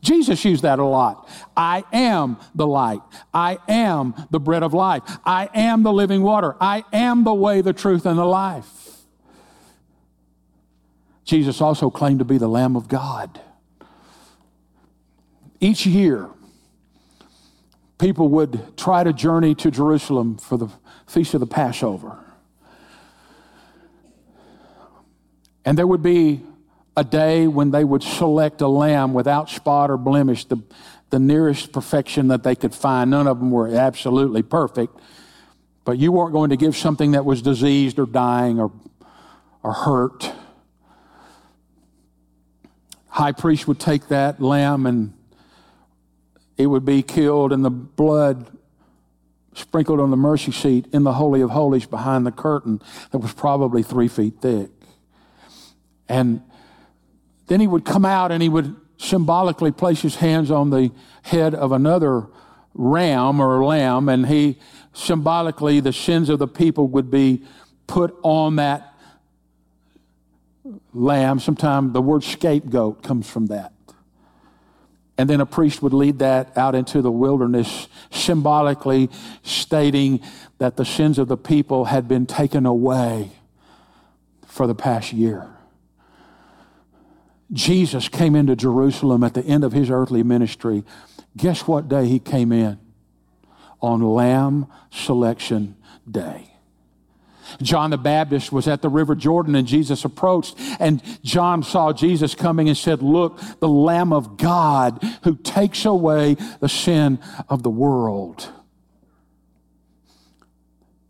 Jesus 0.00 0.42
used 0.46 0.62
that 0.62 0.78
a 0.78 0.84
lot. 0.84 1.28
I 1.54 1.84
am 1.92 2.38
the 2.54 2.66
light. 2.66 3.02
I 3.34 3.58
am 3.68 4.14
the 4.30 4.40
bread 4.40 4.62
of 4.62 4.72
life. 4.72 5.02
I 5.26 5.50
am 5.52 5.82
the 5.82 5.92
living 5.92 6.22
water. 6.22 6.56
I 6.58 6.84
am 6.90 7.24
the 7.24 7.34
way, 7.34 7.60
the 7.60 7.74
truth, 7.74 8.06
and 8.06 8.18
the 8.18 8.24
life. 8.24 8.66
Jesus 11.24 11.60
also 11.60 11.90
claimed 11.90 12.20
to 12.20 12.24
be 12.24 12.38
the 12.38 12.48
Lamb 12.48 12.76
of 12.76 12.88
God. 12.88 13.40
Each 15.60 15.84
year, 15.84 16.30
people 18.00 18.28
would 18.30 18.76
try 18.78 19.04
to 19.04 19.12
journey 19.12 19.54
to 19.54 19.70
Jerusalem 19.70 20.38
for 20.38 20.56
the 20.56 20.68
feast 21.06 21.34
of 21.34 21.40
the 21.40 21.46
Passover. 21.46 22.18
And 25.66 25.76
there 25.76 25.86
would 25.86 26.02
be 26.02 26.40
a 26.96 27.04
day 27.04 27.46
when 27.46 27.70
they 27.70 27.84
would 27.84 28.02
select 28.02 28.62
a 28.62 28.68
lamb 28.68 29.12
without 29.12 29.50
spot 29.50 29.90
or 29.90 29.98
blemish, 29.98 30.46
the, 30.46 30.56
the 31.10 31.18
nearest 31.18 31.72
perfection 31.72 32.28
that 32.28 32.42
they 32.42 32.54
could 32.54 32.74
find. 32.74 33.10
None 33.10 33.26
of 33.26 33.38
them 33.38 33.50
were 33.50 33.68
absolutely 33.68 34.42
perfect, 34.42 34.98
but 35.84 35.98
you 35.98 36.10
weren't 36.10 36.32
going 36.32 36.50
to 36.50 36.56
give 36.56 36.76
something 36.76 37.12
that 37.12 37.26
was 37.26 37.42
diseased 37.42 37.98
or 37.98 38.06
dying 38.06 38.58
or, 38.58 38.72
or 39.62 39.74
hurt. 39.74 40.32
High 43.08 43.32
priest 43.32 43.68
would 43.68 43.78
take 43.78 44.08
that 44.08 44.40
lamb 44.40 44.86
and 44.86 45.12
it 46.62 46.66
would 46.66 46.84
be 46.84 47.02
killed 47.02 47.52
and 47.52 47.64
the 47.64 47.70
blood 47.70 48.50
sprinkled 49.54 50.00
on 50.00 50.10
the 50.10 50.16
mercy 50.16 50.52
seat 50.52 50.86
in 50.92 51.02
the 51.04 51.14
Holy 51.14 51.40
of 51.40 51.50
Holies 51.50 51.86
behind 51.86 52.26
the 52.26 52.32
curtain 52.32 52.80
that 53.10 53.18
was 53.18 53.32
probably 53.32 53.82
three 53.82 54.08
feet 54.08 54.34
thick. 54.40 54.70
And 56.08 56.42
then 57.46 57.60
he 57.60 57.66
would 57.66 57.84
come 57.84 58.04
out 58.04 58.30
and 58.30 58.42
he 58.42 58.48
would 58.48 58.76
symbolically 58.96 59.72
place 59.72 60.02
his 60.02 60.16
hands 60.16 60.50
on 60.50 60.70
the 60.70 60.92
head 61.22 61.54
of 61.54 61.72
another 61.72 62.26
ram 62.74 63.40
or 63.40 63.64
lamb, 63.64 64.08
and 64.08 64.26
he 64.26 64.58
symbolically, 64.92 65.80
the 65.80 65.92
sins 65.92 66.28
of 66.28 66.38
the 66.38 66.46
people 66.46 66.86
would 66.88 67.10
be 67.10 67.42
put 67.86 68.14
on 68.22 68.56
that 68.56 68.94
lamb. 70.92 71.40
Sometimes 71.40 71.92
the 71.92 72.02
word 72.02 72.22
scapegoat 72.22 73.02
comes 73.02 73.28
from 73.28 73.46
that. 73.46 73.72
And 75.20 75.28
then 75.28 75.42
a 75.42 75.44
priest 75.44 75.82
would 75.82 75.92
lead 75.92 76.20
that 76.20 76.56
out 76.56 76.74
into 76.74 77.02
the 77.02 77.10
wilderness, 77.10 77.88
symbolically 78.10 79.10
stating 79.42 80.22
that 80.56 80.78
the 80.78 80.84
sins 80.86 81.18
of 81.18 81.28
the 81.28 81.36
people 81.36 81.84
had 81.84 82.08
been 82.08 82.24
taken 82.24 82.64
away 82.64 83.30
for 84.46 84.66
the 84.66 84.74
past 84.74 85.12
year. 85.12 85.46
Jesus 87.52 88.08
came 88.08 88.34
into 88.34 88.56
Jerusalem 88.56 89.22
at 89.22 89.34
the 89.34 89.44
end 89.44 89.62
of 89.62 89.72
his 89.72 89.90
earthly 89.90 90.22
ministry. 90.22 90.84
Guess 91.36 91.66
what 91.68 91.86
day 91.86 92.06
he 92.06 92.18
came 92.18 92.50
in? 92.50 92.78
On 93.82 94.00
Lamb 94.00 94.68
Selection 94.90 95.76
Day. 96.10 96.49
John 97.62 97.90
the 97.90 97.98
Baptist 97.98 98.52
was 98.52 98.68
at 98.68 98.82
the 98.82 98.88
River 98.88 99.14
Jordan 99.14 99.54
and 99.54 99.66
Jesus 99.66 100.04
approached, 100.04 100.56
and 100.78 101.02
John 101.22 101.62
saw 101.62 101.92
Jesus 101.92 102.34
coming 102.34 102.68
and 102.68 102.76
said, 102.76 103.02
Look, 103.02 103.40
the 103.60 103.68
Lamb 103.68 104.12
of 104.12 104.36
God 104.36 105.02
who 105.24 105.36
takes 105.36 105.84
away 105.84 106.36
the 106.60 106.68
sin 106.68 107.18
of 107.48 107.62
the 107.62 107.70
world. 107.70 108.48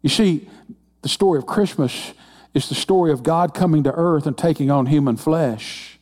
You 0.03 0.09
see, 0.09 0.49
the 1.03 1.09
story 1.09 1.39
of 1.39 1.47
Christmas 1.47 2.13
is 2.55 2.69
the 2.69 2.75
story 2.75 3.13
of 3.13 3.23
God 3.23 3.55
coming 3.55 3.85
to 3.85 3.93
earth 3.93 4.27
and 4.27 4.37
taking 4.37 4.71
on 4.71 4.87
human 4.87 5.17
flesh. 5.17 5.99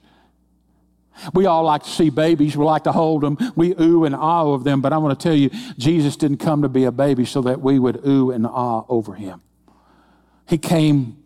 We 1.34 1.46
all 1.46 1.64
like 1.64 1.82
to 1.82 1.90
see 1.90 2.10
babies. 2.10 2.56
We 2.56 2.64
like 2.64 2.84
to 2.84 2.92
hold 2.92 3.22
them. 3.22 3.38
We 3.56 3.74
ooh 3.80 4.04
and 4.04 4.14
ah 4.14 4.46
of 4.46 4.64
them. 4.64 4.80
But 4.80 4.92
I 4.92 4.98
want 4.98 5.18
to 5.18 5.22
tell 5.22 5.34
you, 5.34 5.50
Jesus 5.76 6.16
didn't 6.16 6.38
come 6.38 6.62
to 6.62 6.68
be 6.68 6.84
a 6.84 6.92
baby 6.92 7.24
so 7.24 7.42
that 7.42 7.60
we 7.60 7.78
would 7.78 8.06
ooh 8.06 8.30
and 8.30 8.46
ah 8.46 8.84
over 8.88 9.14
him. 9.14 9.42
He 10.48 10.56
came 10.56 11.22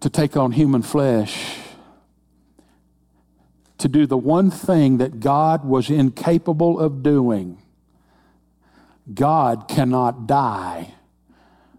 to 0.00 0.08
take 0.08 0.36
on 0.36 0.52
human 0.52 0.80
flesh, 0.82 1.58
to 3.76 3.88
do 3.88 4.06
the 4.06 4.16
one 4.16 4.50
thing 4.50 4.96
that 4.98 5.20
God 5.20 5.66
was 5.66 5.90
incapable 5.90 6.80
of 6.80 7.02
doing. 7.02 7.58
God 9.12 9.68
cannot 9.68 10.26
die, 10.26 10.94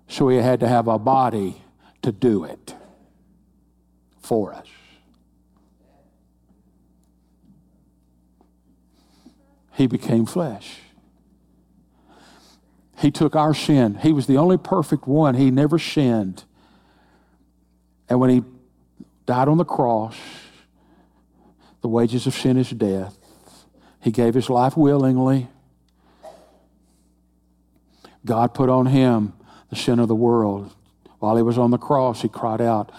so 0.07 0.29
he 0.29 0.37
had 0.37 0.59
to 0.59 0.67
have 0.67 0.87
a 0.87 0.99
body 0.99 1.61
to 2.03 2.11
do 2.11 2.43
it 2.43 2.75
for 4.19 4.53
us. 4.53 4.67
He 9.73 9.87
became 9.87 10.27
flesh. 10.27 10.81
He 12.97 13.11
took 13.11 13.35
our 13.35 13.53
sin. 13.53 13.95
He 13.95 14.13
was 14.13 14.27
the 14.27 14.37
only 14.37 14.57
perfect 14.57 15.07
one. 15.07 15.35
He 15.35 15.51
never 15.51 15.77
sinned. 15.77 16.43
And 18.09 18.19
when 18.19 18.29
he 18.29 18.43
died 19.25 19.47
on 19.47 19.57
the 19.57 19.65
cross, 19.65 20.15
the 21.81 21.87
wages 21.87 22.25
of 22.25 22.33
sin 22.33 22.57
is 22.57 22.69
death. 22.69 23.17
He 24.01 24.11
gave 24.11 24.33
his 24.33 24.49
life 24.49 24.77
willingly. 24.77 25.49
God 28.23 28.53
put 28.53 28.69
on 28.69 28.87
him 28.87 29.33
the 29.69 29.75
sin 29.75 29.99
of 29.99 30.07
the 30.07 30.15
world. 30.15 30.73
While 31.19 31.35
he 31.35 31.43
was 31.43 31.57
on 31.57 31.71
the 31.71 31.77
cross, 31.77 32.21
he 32.21 32.29
cried 32.29 32.61
out, 32.61 32.91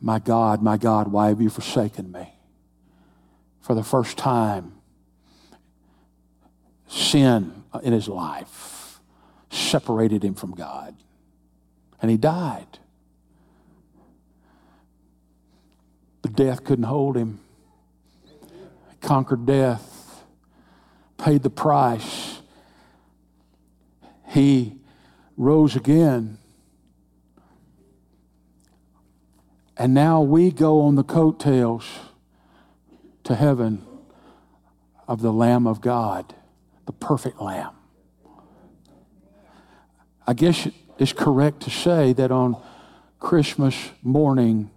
My 0.00 0.18
God, 0.18 0.62
my 0.62 0.76
God, 0.76 1.08
why 1.08 1.28
have 1.28 1.40
you 1.40 1.48
forsaken 1.48 2.12
me? 2.12 2.34
For 3.60 3.74
the 3.74 3.84
first 3.84 4.18
time, 4.18 4.74
sin 6.88 7.64
in 7.82 7.92
his 7.92 8.08
life 8.08 8.81
separated 9.52 10.24
him 10.24 10.34
from 10.34 10.54
God. 10.54 10.96
And 12.00 12.10
he 12.10 12.16
died. 12.16 12.78
But 16.22 16.34
death 16.34 16.64
couldn't 16.64 16.84
hold 16.84 17.16
him. 17.16 17.40
He 18.90 18.96
conquered 19.00 19.46
death, 19.46 20.24
paid 21.18 21.42
the 21.42 21.50
price. 21.50 22.40
He 24.28 24.76
rose 25.36 25.76
again. 25.76 26.38
And 29.76 29.94
now 29.94 30.22
we 30.22 30.50
go 30.50 30.80
on 30.80 30.94
the 30.94 31.04
coattails 31.04 31.84
to 33.24 33.34
heaven 33.34 33.84
of 35.08 35.20
the 35.20 35.32
Lamb 35.32 35.66
of 35.66 35.80
God, 35.80 36.34
the 36.86 36.92
perfect 36.92 37.40
Lamb. 37.40 37.74
I 40.26 40.34
guess 40.34 40.68
it's 40.98 41.12
correct 41.12 41.62
to 41.62 41.70
say 41.70 42.12
that 42.12 42.30
on 42.30 42.56
Christmas 43.18 43.76
morning, 44.02 44.70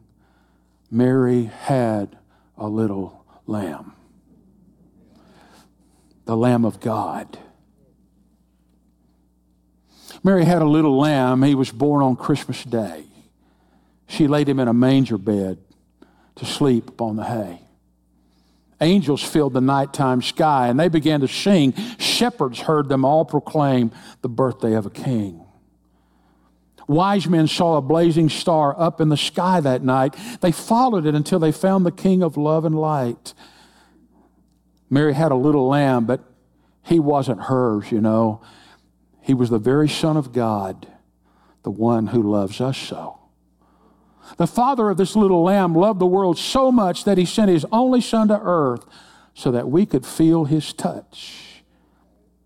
Mary 0.89 1.45
had 1.45 2.17
a 2.57 2.67
little 2.67 3.25
lamb. 3.47 3.93
the 6.25 6.35
Lamb 6.35 6.65
of 6.65 6.79
God. 6.79 7.37
Mary 10.23 10.43
had 10.43 10.63
a 10.63 10.67
little 10.67 10.97
lamb. 10.97 11.43
He 11.43 11.53
was 11.53 11.71
born 11.71 12.01
on 12.01 12.15
Christmas 12.15 12.63
Day. 12.63 13.05
She 14.07 14.27
laid 14.27 14.49
him 14.49 14.59
in 14.59 14.67
a 14.67 14.73
manger 14.73 15.19
bed 15.19 15.59
to 16.35 16.45
sleep 16.45 16.89
upon 16.89 17.15
the 17.15 17.23
hay. 17.25 17.64
Angels 18.85 19.23
filled 19.23 19.53
the 19.53 19.61
nighttime 19.61 20.21
sky 20.21 20.67
and 20.67 20.79
they 20.79 20.89
began 20.89 21.21
to 21.21 21.27
sing. 21.27 21.73
Shepherds 21.97 22.59
heard 22.59 22.87
them 22.87 23.03
all 23.03 23.25
proclaim 23.25 23.91
the 24.21 24.29
birthday 24.29 24.75
of 24.75 24.85
a 24.85 24.91
king. 24.91 25.43
Wise 26.87 27.27
men 27.27 27.47
saw 27.47 27.77
a 27.77 27.81
blazing 27.81 28.29
star 28.29 28.79
up 28.79 29.01
in 29.01 29.09
the 29.09 29.17
sky 29.17 29.59
that 29.59 29.81
night. 29.81 30.15
They 30.41 30.51
followed 30.51 31.07
it 31.07 31.15
until 31.15 31.39
they 31.39 31.51
found 31.51 31.83
the 31.83 31.91
King 31.91 32.21
of 32.21 32.37
love 32.37 32.63
and 32.63 32.79
light. 32.79 33.33
Mary 34.87 35.15
had 35.15 35.31
a 35.31 35.35
little 35.35 35.67
lamb, 35.67 36.05
but 36.05 36.23
he 36.83 36.99
wasn't 36.99 37.41
hers, 37.41 37.91
you 37.91 38.01
know. 38.01 38.39
He 39.19 39.33
was 39.33 39.49
the 39.49 39.57
very 39.57 39.89
Son 39.89 40.15
of 40.15 40.31
God, 40.31 40.87
the 41.63 41.71
one 41.71 42.07
who 42.07 42.21
loves 42.21 42.61
us 42.61 42.77
so. 42.77 43.17
The 44.37 44.47
father 44.47 44.89
of 44.89 44.97
this 44.97 45.15
little 45.15 45.43
lamb 45.43 45.75
loved 45.75 45.99
the 45.99 46.05
world 46.05 46.37
so 46.37 46.71
much 46.71 47.03
that 47.05 47.17
he 47.17 47.25
sent 47.25 47.49
his 47.49 47.65
only 47.71 48.01
son 48.01 48.27
to 48.29 48.39
earth 48.41 48.85
so 49.33 49.51
that 49.51 49.69
we 49.69 49.85
could 49.85 50.05
feel 50.05 50.45
his 50.45 50.73
touch. 50.73 51.63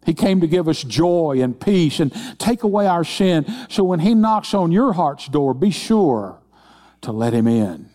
He 0.05 0.13
came 0.13 0.41
to 0.41 0.47
give 0.47 0.67
us 0.67 0.83
joy 0.83 1.39
and 1.41 1.59
peace 1.59 1.99
and 1.99 2.11
take 2.39 2.63
away 2.63 2.87
our 2.87 3.03
sin. 3.03 3.45
So 3.69 3.83
when 3.83 3.99
he 3.99 4.15
knocks 4.15 4.53
on 4.53 4.71
your 4.71 4.93
heart's 4.93 5.27
door, 5.27 5.53
be 5.53 5.71
sure 5.71 6.39
to 7.01 7.11
let 7.11 7.33
him 7.33 7.47
in. 7.47 7.89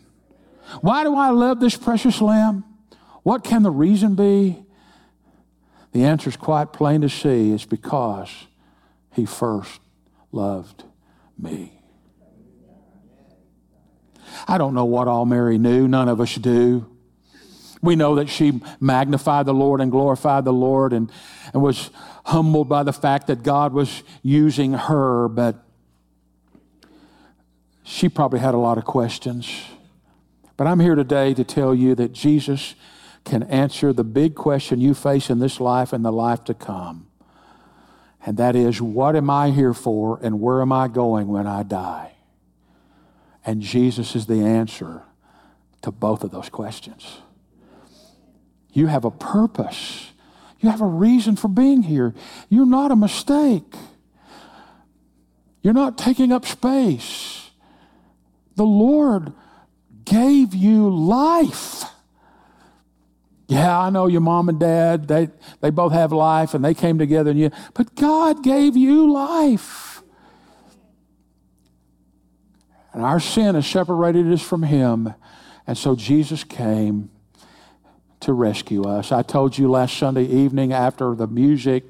Why 0.80 1.04
do 1.04 1.16
I 1.16 1.30
love 1.30 1.60
this 1.60 1.76
precious 1.76 2.20
lamb? 2.20 2.64
What 3.22 3.44
can 3.44 3.62
the 3.62 3.70
reason 3.70 4.14
be? 4.14 4.64
The 5.92 6.04
answer 6.04 6.28
is 6.28 6.36
quite 6.36 6.72
plain 6.72 7.00
to 7.02 7.08
see. 7.08 7.52
It's 7.52 7.64
because 7.64 8.30
he 9.12 9.26
first 9.26 9.80
loved 10.32 10.84
me. 11.38 11.80
I 14.46 14.58
don't 14.58 14.74
know 14.74 14.84
what 14.84 15.08
all 15.08 15.26
Mary 15.26 15.58
knew. 15.58 15.88
None 15.88 16.08
of 16.08 16.20
us 16.20 16.34
do. 16.34 16.90
We 17.82 17.96
know 17.96 18.14
that 18.14 18.30
she 18.30 18.62
magnified 18.80 19.46
the 19.46 19.52
Lord 19.52 19.80
and 19.80 19.90
glorified 19.90 20.44
the 20.44 20.52
Lord 20.52 20.92
and, 20.92 21.12
and 21.52 21.62
was 21.62 21.90
humbled 22.24 22.68
by 22.68 22.82
the 22.82 22.92
fact 22.92 23.26
that 23.26 23.42
God 23.42 23.74
was 23.74 24.02
using 24.22 24.72
her, 24.72 25.28
but 25.28 25.62
she 27.82 28.08
probably 28.08 28.40
had 28.40 28.54
a 28.54 28.58
lot 28.58 28.78
of 28.78 28.84
questions. 28.84 29.64
But 30.56 30.66
I'm 30.66 30.80
here 30.80 30.94
today 30.94 31.34
to 31.34 31.44
tell 31.44 31.74
you 31.74 31.94
that 31.96 32.12
Jesus 32.12 32.74
can 33.24 33.42
answer 33.44 33.92
the 33.92 34.04
big 34.04 34.34
question 34.34 34.80
you 34.80 34.94
face 34.94 35.28
in 35.28 35.38
this 35.38 35.60
life 35.60 35.92
and 35.92 36.04
the 36.04 36.12
life 36.12 36.44
to 36.44 36.54
come. 36.54 37.06
And 38.24 38.38
that 38.38 38.56
is, 38.56 38.80
what 38.80 39.16
am 39.16 39.28
I 39.28 39.50
here 39.50 39.74
for 39.74 40.18
and 40.22 40.40
where 40.40 40.62
am 40.62 40.72
I 40.72 40.88
going 40.88 41.28
when 41.28 41.46
I 41.46 41.62
die? 41.62 42.13
And 43.44 43.60
Jesus 43.60 44.16
is 44.16 44.26
the 44.26 44.40
answer 44.42 45.02
to 45.82 45.90
both 45.90 46.24
of 46.24 46.30
those 46.30 46.48
questions. 46.48 47.18
You 48.72 48.86
have 48.86 49.04
a 49.04 49.10
purpose. 49.10 50.10
You 50.60 50.70
have 50.70 50.80
a 50.80 50.86
reason 50.86 51.36
for 51.36 51.48
being 51.48 51.82
here. 51.82 52.14
You're 52.48 52.66
not 52.66 52.90
a 52.90 52.96
mistake. 52.96 53.74
You're 55.62 55.74
not 55.74 55.96
taking 55.96 56.32
up 56.32 56.44
space. 56.46 57.50
The 58.56 58.64
Lord 58.64 59.32
gave 60.04 60.54
you 60.54 60.90
life. 60.90 61.84
Yeah, 63.46 63.78
I 63.78 63.90
know 63.90 64.06
your 64.06 64.20
mom 64.20 64.48
and 64.48 64.58
dad, 64.58 65.06
they, 65.06 65.28
they 65.60 65.70
both 65.70 65.92
have 65.92 66.12
life 66.12 66.54
and 66.54 66.64
they 66.64 66.74
came 66.74 66.98
together 66.98 67.30
and 67.30 67.38
you, 67.38 67.50
but 67.74 67.94
God 67.94 68.42
gave 68.42 68.76
you 68.76 69.12
life. 69.12 69.93
And 72.94 73.02
our 73.04 73.20
sin 73.20 73.56
has 73.56 73.66
separated 73.66 74.32
us 74.32 74.42
from 74.42 74.62
Him. 74.62 75.12
And 75.66 75.76
so 75.76 75.96
Jesus 75.96 76.44
came 76.44 77.10
to 78.20 78.32
rescue 78.32 78.84
us. 78.84 79.12
I 79.12 79.22
told 79.22 79.58
you 79.58 79.68
last 79.68 79.98
Sunday 79.98 80.24
evening 80.24 80.72
after 80.72 81.14
the 81.14 81.26
music, 81.26 81.84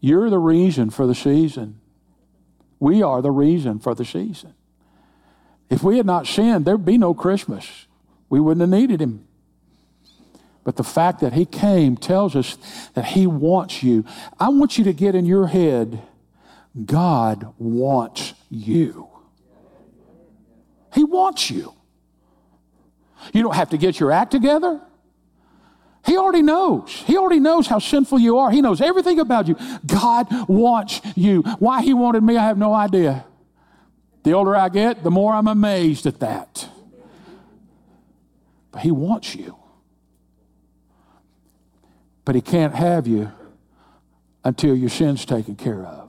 you're 0.00 0.30
the 0.30 0.38
reason 0.38 0.90
for 0.90 1.06
the 1.06 1.14
season. 1.14 1.80
We 2.78 3.02
are 3.02 3.20
the 3.20 3.32
reason 3.32 3.80
for 3.80 3.94
the 3.94 4.04
season. 4.04 4.54
If 5.68 5.82
we 5.82 5.96
had 5.96 6.06
not 6.06 6.26
sinned, 6.26 6.64
there'd 6.64 6.84
be 6.84 6.96
no 6.96 7.12
Christmas. 7.12 7.86
We 8.30 8.40
wouldn't 8.40 8.60
have 8.60 8.80
needed 8.80 9.02
Him. 9.02 9.26
But 10.62 10.76
the 10.76 10.84
fact 10.84 11.20
that 11.20 11.32
He 11.32 11.44
came 11.44 11.96
tells 11.96 12.36
us 12.36 12.56
that 12.94 13.06
He 13.06 13.26
wants 13.26 13.82
you. 13.82 14.04
I 14.38 14.48
want 14.50 14.78
you 14.78 14.84
to 14.84 14.92
get 14.92 15.14
in 15.14 15.26
your 15.26 15.48
head 15.48 16.02
God 16.84 17.52
wants 17.58 18.34
you. 18.50 19.08
He 20.94 21.04
wants 21.04 21.50
you. 21.50 21.74
You 23.32 23.42
don't 23.42 23.54
have 23.54 23.70
to 23.70 23.78
get 23.78 24.00
your 24.00 24.12
act 24.12 24.30
together. 24.30 24.80
He 26.06 26.16
already 26.16 26.42
knows. 26.42 26.90
He 26.90 27.16
already 27.18 27.40
knows 27.40 27.66
how 27.66 27.78
sinful 27.78 28.18
you 28.18 28.38
are. 28.38 28.50
He 28.50 28.62
knows 28.62 28.80
everything 28.80 29.20
about 29.20 29.48
you. 29.48 29.56
God 29.84 30.26
wants 30.48 31.00
you. 31.14 31.42
Why 31.58 31.82
He 31.82 31.92
wanted 31.92 32.22
me, 32.22 32.36
I 32.36 32.44
have 32.44 32.56
no 32.56 32.72
idea. 32.72 33.24
The 34.22 34.32
older 34.32 34.56
I 34.56 34.68
get, 34.68 35.02
the 35.02 35.10
more 35.10 35.34
I'm 35.34 35.48
amazed 35.48 36.06
at 36.06 36.20
that. 36.20 36.68
But 38.70 38.82
He 38.82 38.90
wants 38.90 39.34
you. 39.34 39.56
But 42.24 42.34
He 42.34 42.40
can't 42.40 42.74
have 42.74 43.06
you 43.06 43.32
until 44.44 44.74
your 44.74 44.90
sin's 44.90 45.24
taken 45.24 45.56
care 45.56 45.84
of. 45.84 46.07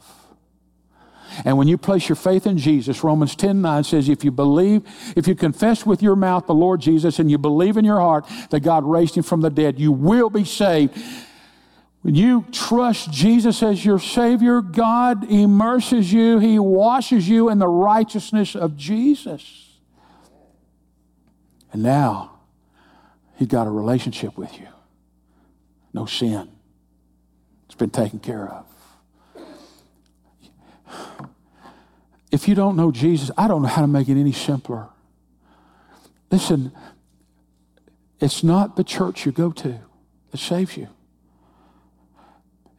And 1.45 1.57
when 1.57 1.67
you 1.67 1.77
place 1.77 2.09
your 2.09 2.15
faith 2.15 2.45
in 2.45 2.57
Jesus, 2.57 3.03
Romans 3.03 3.35
10 3.35 3.61
9 3.61 3.83
says, 3.83 4.09
if 4.09 4.23
you 4.23 4.31
believe, 4.31 4.83
if 5.15 5.27
you 5.27 5.35
confess 5.35 5.85
with 5.85 6.01
your 6.01 6.15
mouth 6.15 6.45
the 6.45 6.53
Lord 6.53 6.81
Jesus 6.81 7.19
and 7.19 7.29
you 7.29 7.37
believe 7.37 7.77
in 7.77 7.85
your 7.85 7.99
heart 7.99 8.25
that 8.49 8.61
God 8.61 8.83
raised 8.83 9.15
him 9.15 9.23
from 9.23 9.41
the 9.41 9.49
dead, 9.49 9.79
you 9.79 9.91
will 9.91 10.29
be 10.29 10.43
saved. 10.43 10.97
When 12.01 12.15
you 12.15 12.45
trust 12.51 13.11
Jesus 13.11 13.61
as 13.61 13.83
your 13.83 13.99
Savior, 13.99 14.61
God 14.61 15.29
immerses 15.29 16.13
you, 16.13 16.39
He 16.39 16.57
washes 16.57 17.27
you 17.27 17.49
in 17.49 17.59
the 17.59 17.67
righteousness 17.67 18.55
of 18.55 18.77
Jesus. 18.77 19.77
And 21.73 21.83
now, 21.83 22.39
He's 23.35 23.49
got 23.49 23.67
a 23.67 23.69
relationship 23.69 24.37
with 24.37 24.57
you. 24.59 24.67
No 25.93 26.05
sin. 26.05 26.49
It's 27.65 27.75
been 27.75 27.89
taken 27.89 28.19
care 28.19 28.47
of. 28.47 28.68
If 32.31 32.47
you 32.47 32.55
don't 32.55 32.75
know 32.75 32.91
Jesus, 32.91 33.31
I 33.37 33.47
don't 33.47 33.61
know 33.63 33.67
how 33.67 33.81
to 33.81 33.87
make 33.87 34.07
it 34.07 34.19
any 34.19 34.31
simpler. 34.31 34.89
Listen, 36.31 36.71
it's 38.19 38.43
not 38.43 38.75
the 38.75 38.83
church 38.83 39.25
you 39.25 39.31
go 39.31 39.51
to 39.51 39.79
that 40.31 40.37
saves 40.37 40.77
you. 40.77 40.89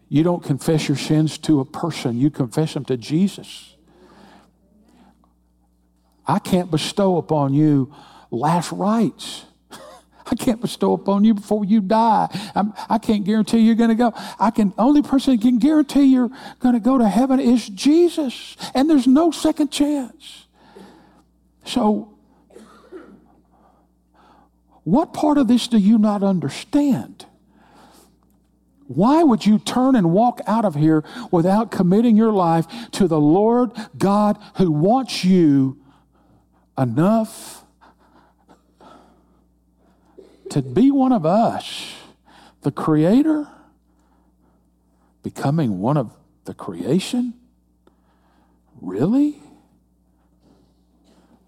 You 0.09 0.23
don't 0.23 0.43
confess 0.43 0.89
your 0.89 0.97
sins 0.97 1.39
to 1.39 1.61
a 1.61 1.65
person, 1.65 2.19
you 2.19 2.31
confess 2.31 2.75
them 2.75 2.85
to 2.87 2.97
Jesus. 2.97 3.77
I 6.27 6.39
can't 6.39 6.71
bestow 6.71 7.17
upon 7.17 7.55
you 7.55 7.93
last 8.31 8.71
rites. 8.71 9.47
I 10.31 10.35
can't 10.37 10.61
bestow 10.61 10.93
upon 10.93 11.25
you 11.25 11.35
before 11.35 11.65
you 11.65 11.81
die. 11.81 12.29
I'm, 12.55 12.73
I 12.89 12.99
can 12.99 13.19
not 13.19 13.25
guarantee 13.25 13.59
you're 13.59 13.75
going 13.75 13.91
to 13.91 13.97
go. 13.97 14.13
I 14.39 14.51
can. 14.51 14.73
Only 14.79 15.03
person 15.03 15.35
that 15.35 15.43
can 15.43 15.59
guarantee 15.59 16.05
you're 16.05 16.31
going 16.61 16.75
to 16.75 16.81
go 16.81 16.99
to 16.99 17.09
heaven 17.09 17.41
is 17.41 17.69
Jesus, 17.69 18.57
and 18.75 18.89
there's 18.89 19.07
no 19.07 19.31
second 19.31 19.73
chance. 19.73 20.47
So, 21.65 22.17
what 24.85 25.13
part 25.13 25.37
of 25.37 25.49
this 25.49 25.69
do 25.69 25.79
you 25.79 25.99
not 25.99 26.23
understand? 26.23 27.27
Why 28.87 29.23
would 29.23 29.47
you 29.47 29.59
turn 29.59 29.95
and 29.95 30.13
walk 30.13 30.41
out 30.47 30.65
of 30.65 30.75
here 30.75 31.05
without 31.31 31.71
committing 31.71 32.17
your 32.17 32.33
life 32.33 32.67
to 32.93 33.07
the 33.07 33.21
Lord 33.21 33.71
God 33.97 34.37
who 34.57 34.71
wants 34.71 35.25
you 35.25 35.79
enough? 36.77 37.65
To 40.51 40.63
be 40.63 40.91
one 40.91 41.13
of 41.13 41.25
us, 41.25 41.95
the 42.63 42.71
Creator, 42.71 43.49
becoming 45.23 45.81
one 45.81 45.97
of 45.97 46.17
the 46.45 46.55
creation? 46.55 47.35
Really? 48.81 49.41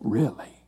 Really? 0.00 0.64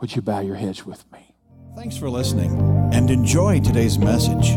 Would 0.00 0.16
you 0.16 0.22
bow 0.22 0.40
your 0.40 0.56
heads 0.56 0.86
with 0.86 1.10
me? 1.12 1.34
Thanks 1.76 1.96
for 1.96 2.10
listening 2.10 2.50
and 2.92 3.10
enjoy 3.10 3.60
today's 3.60 3.98
message. 3.98 4.56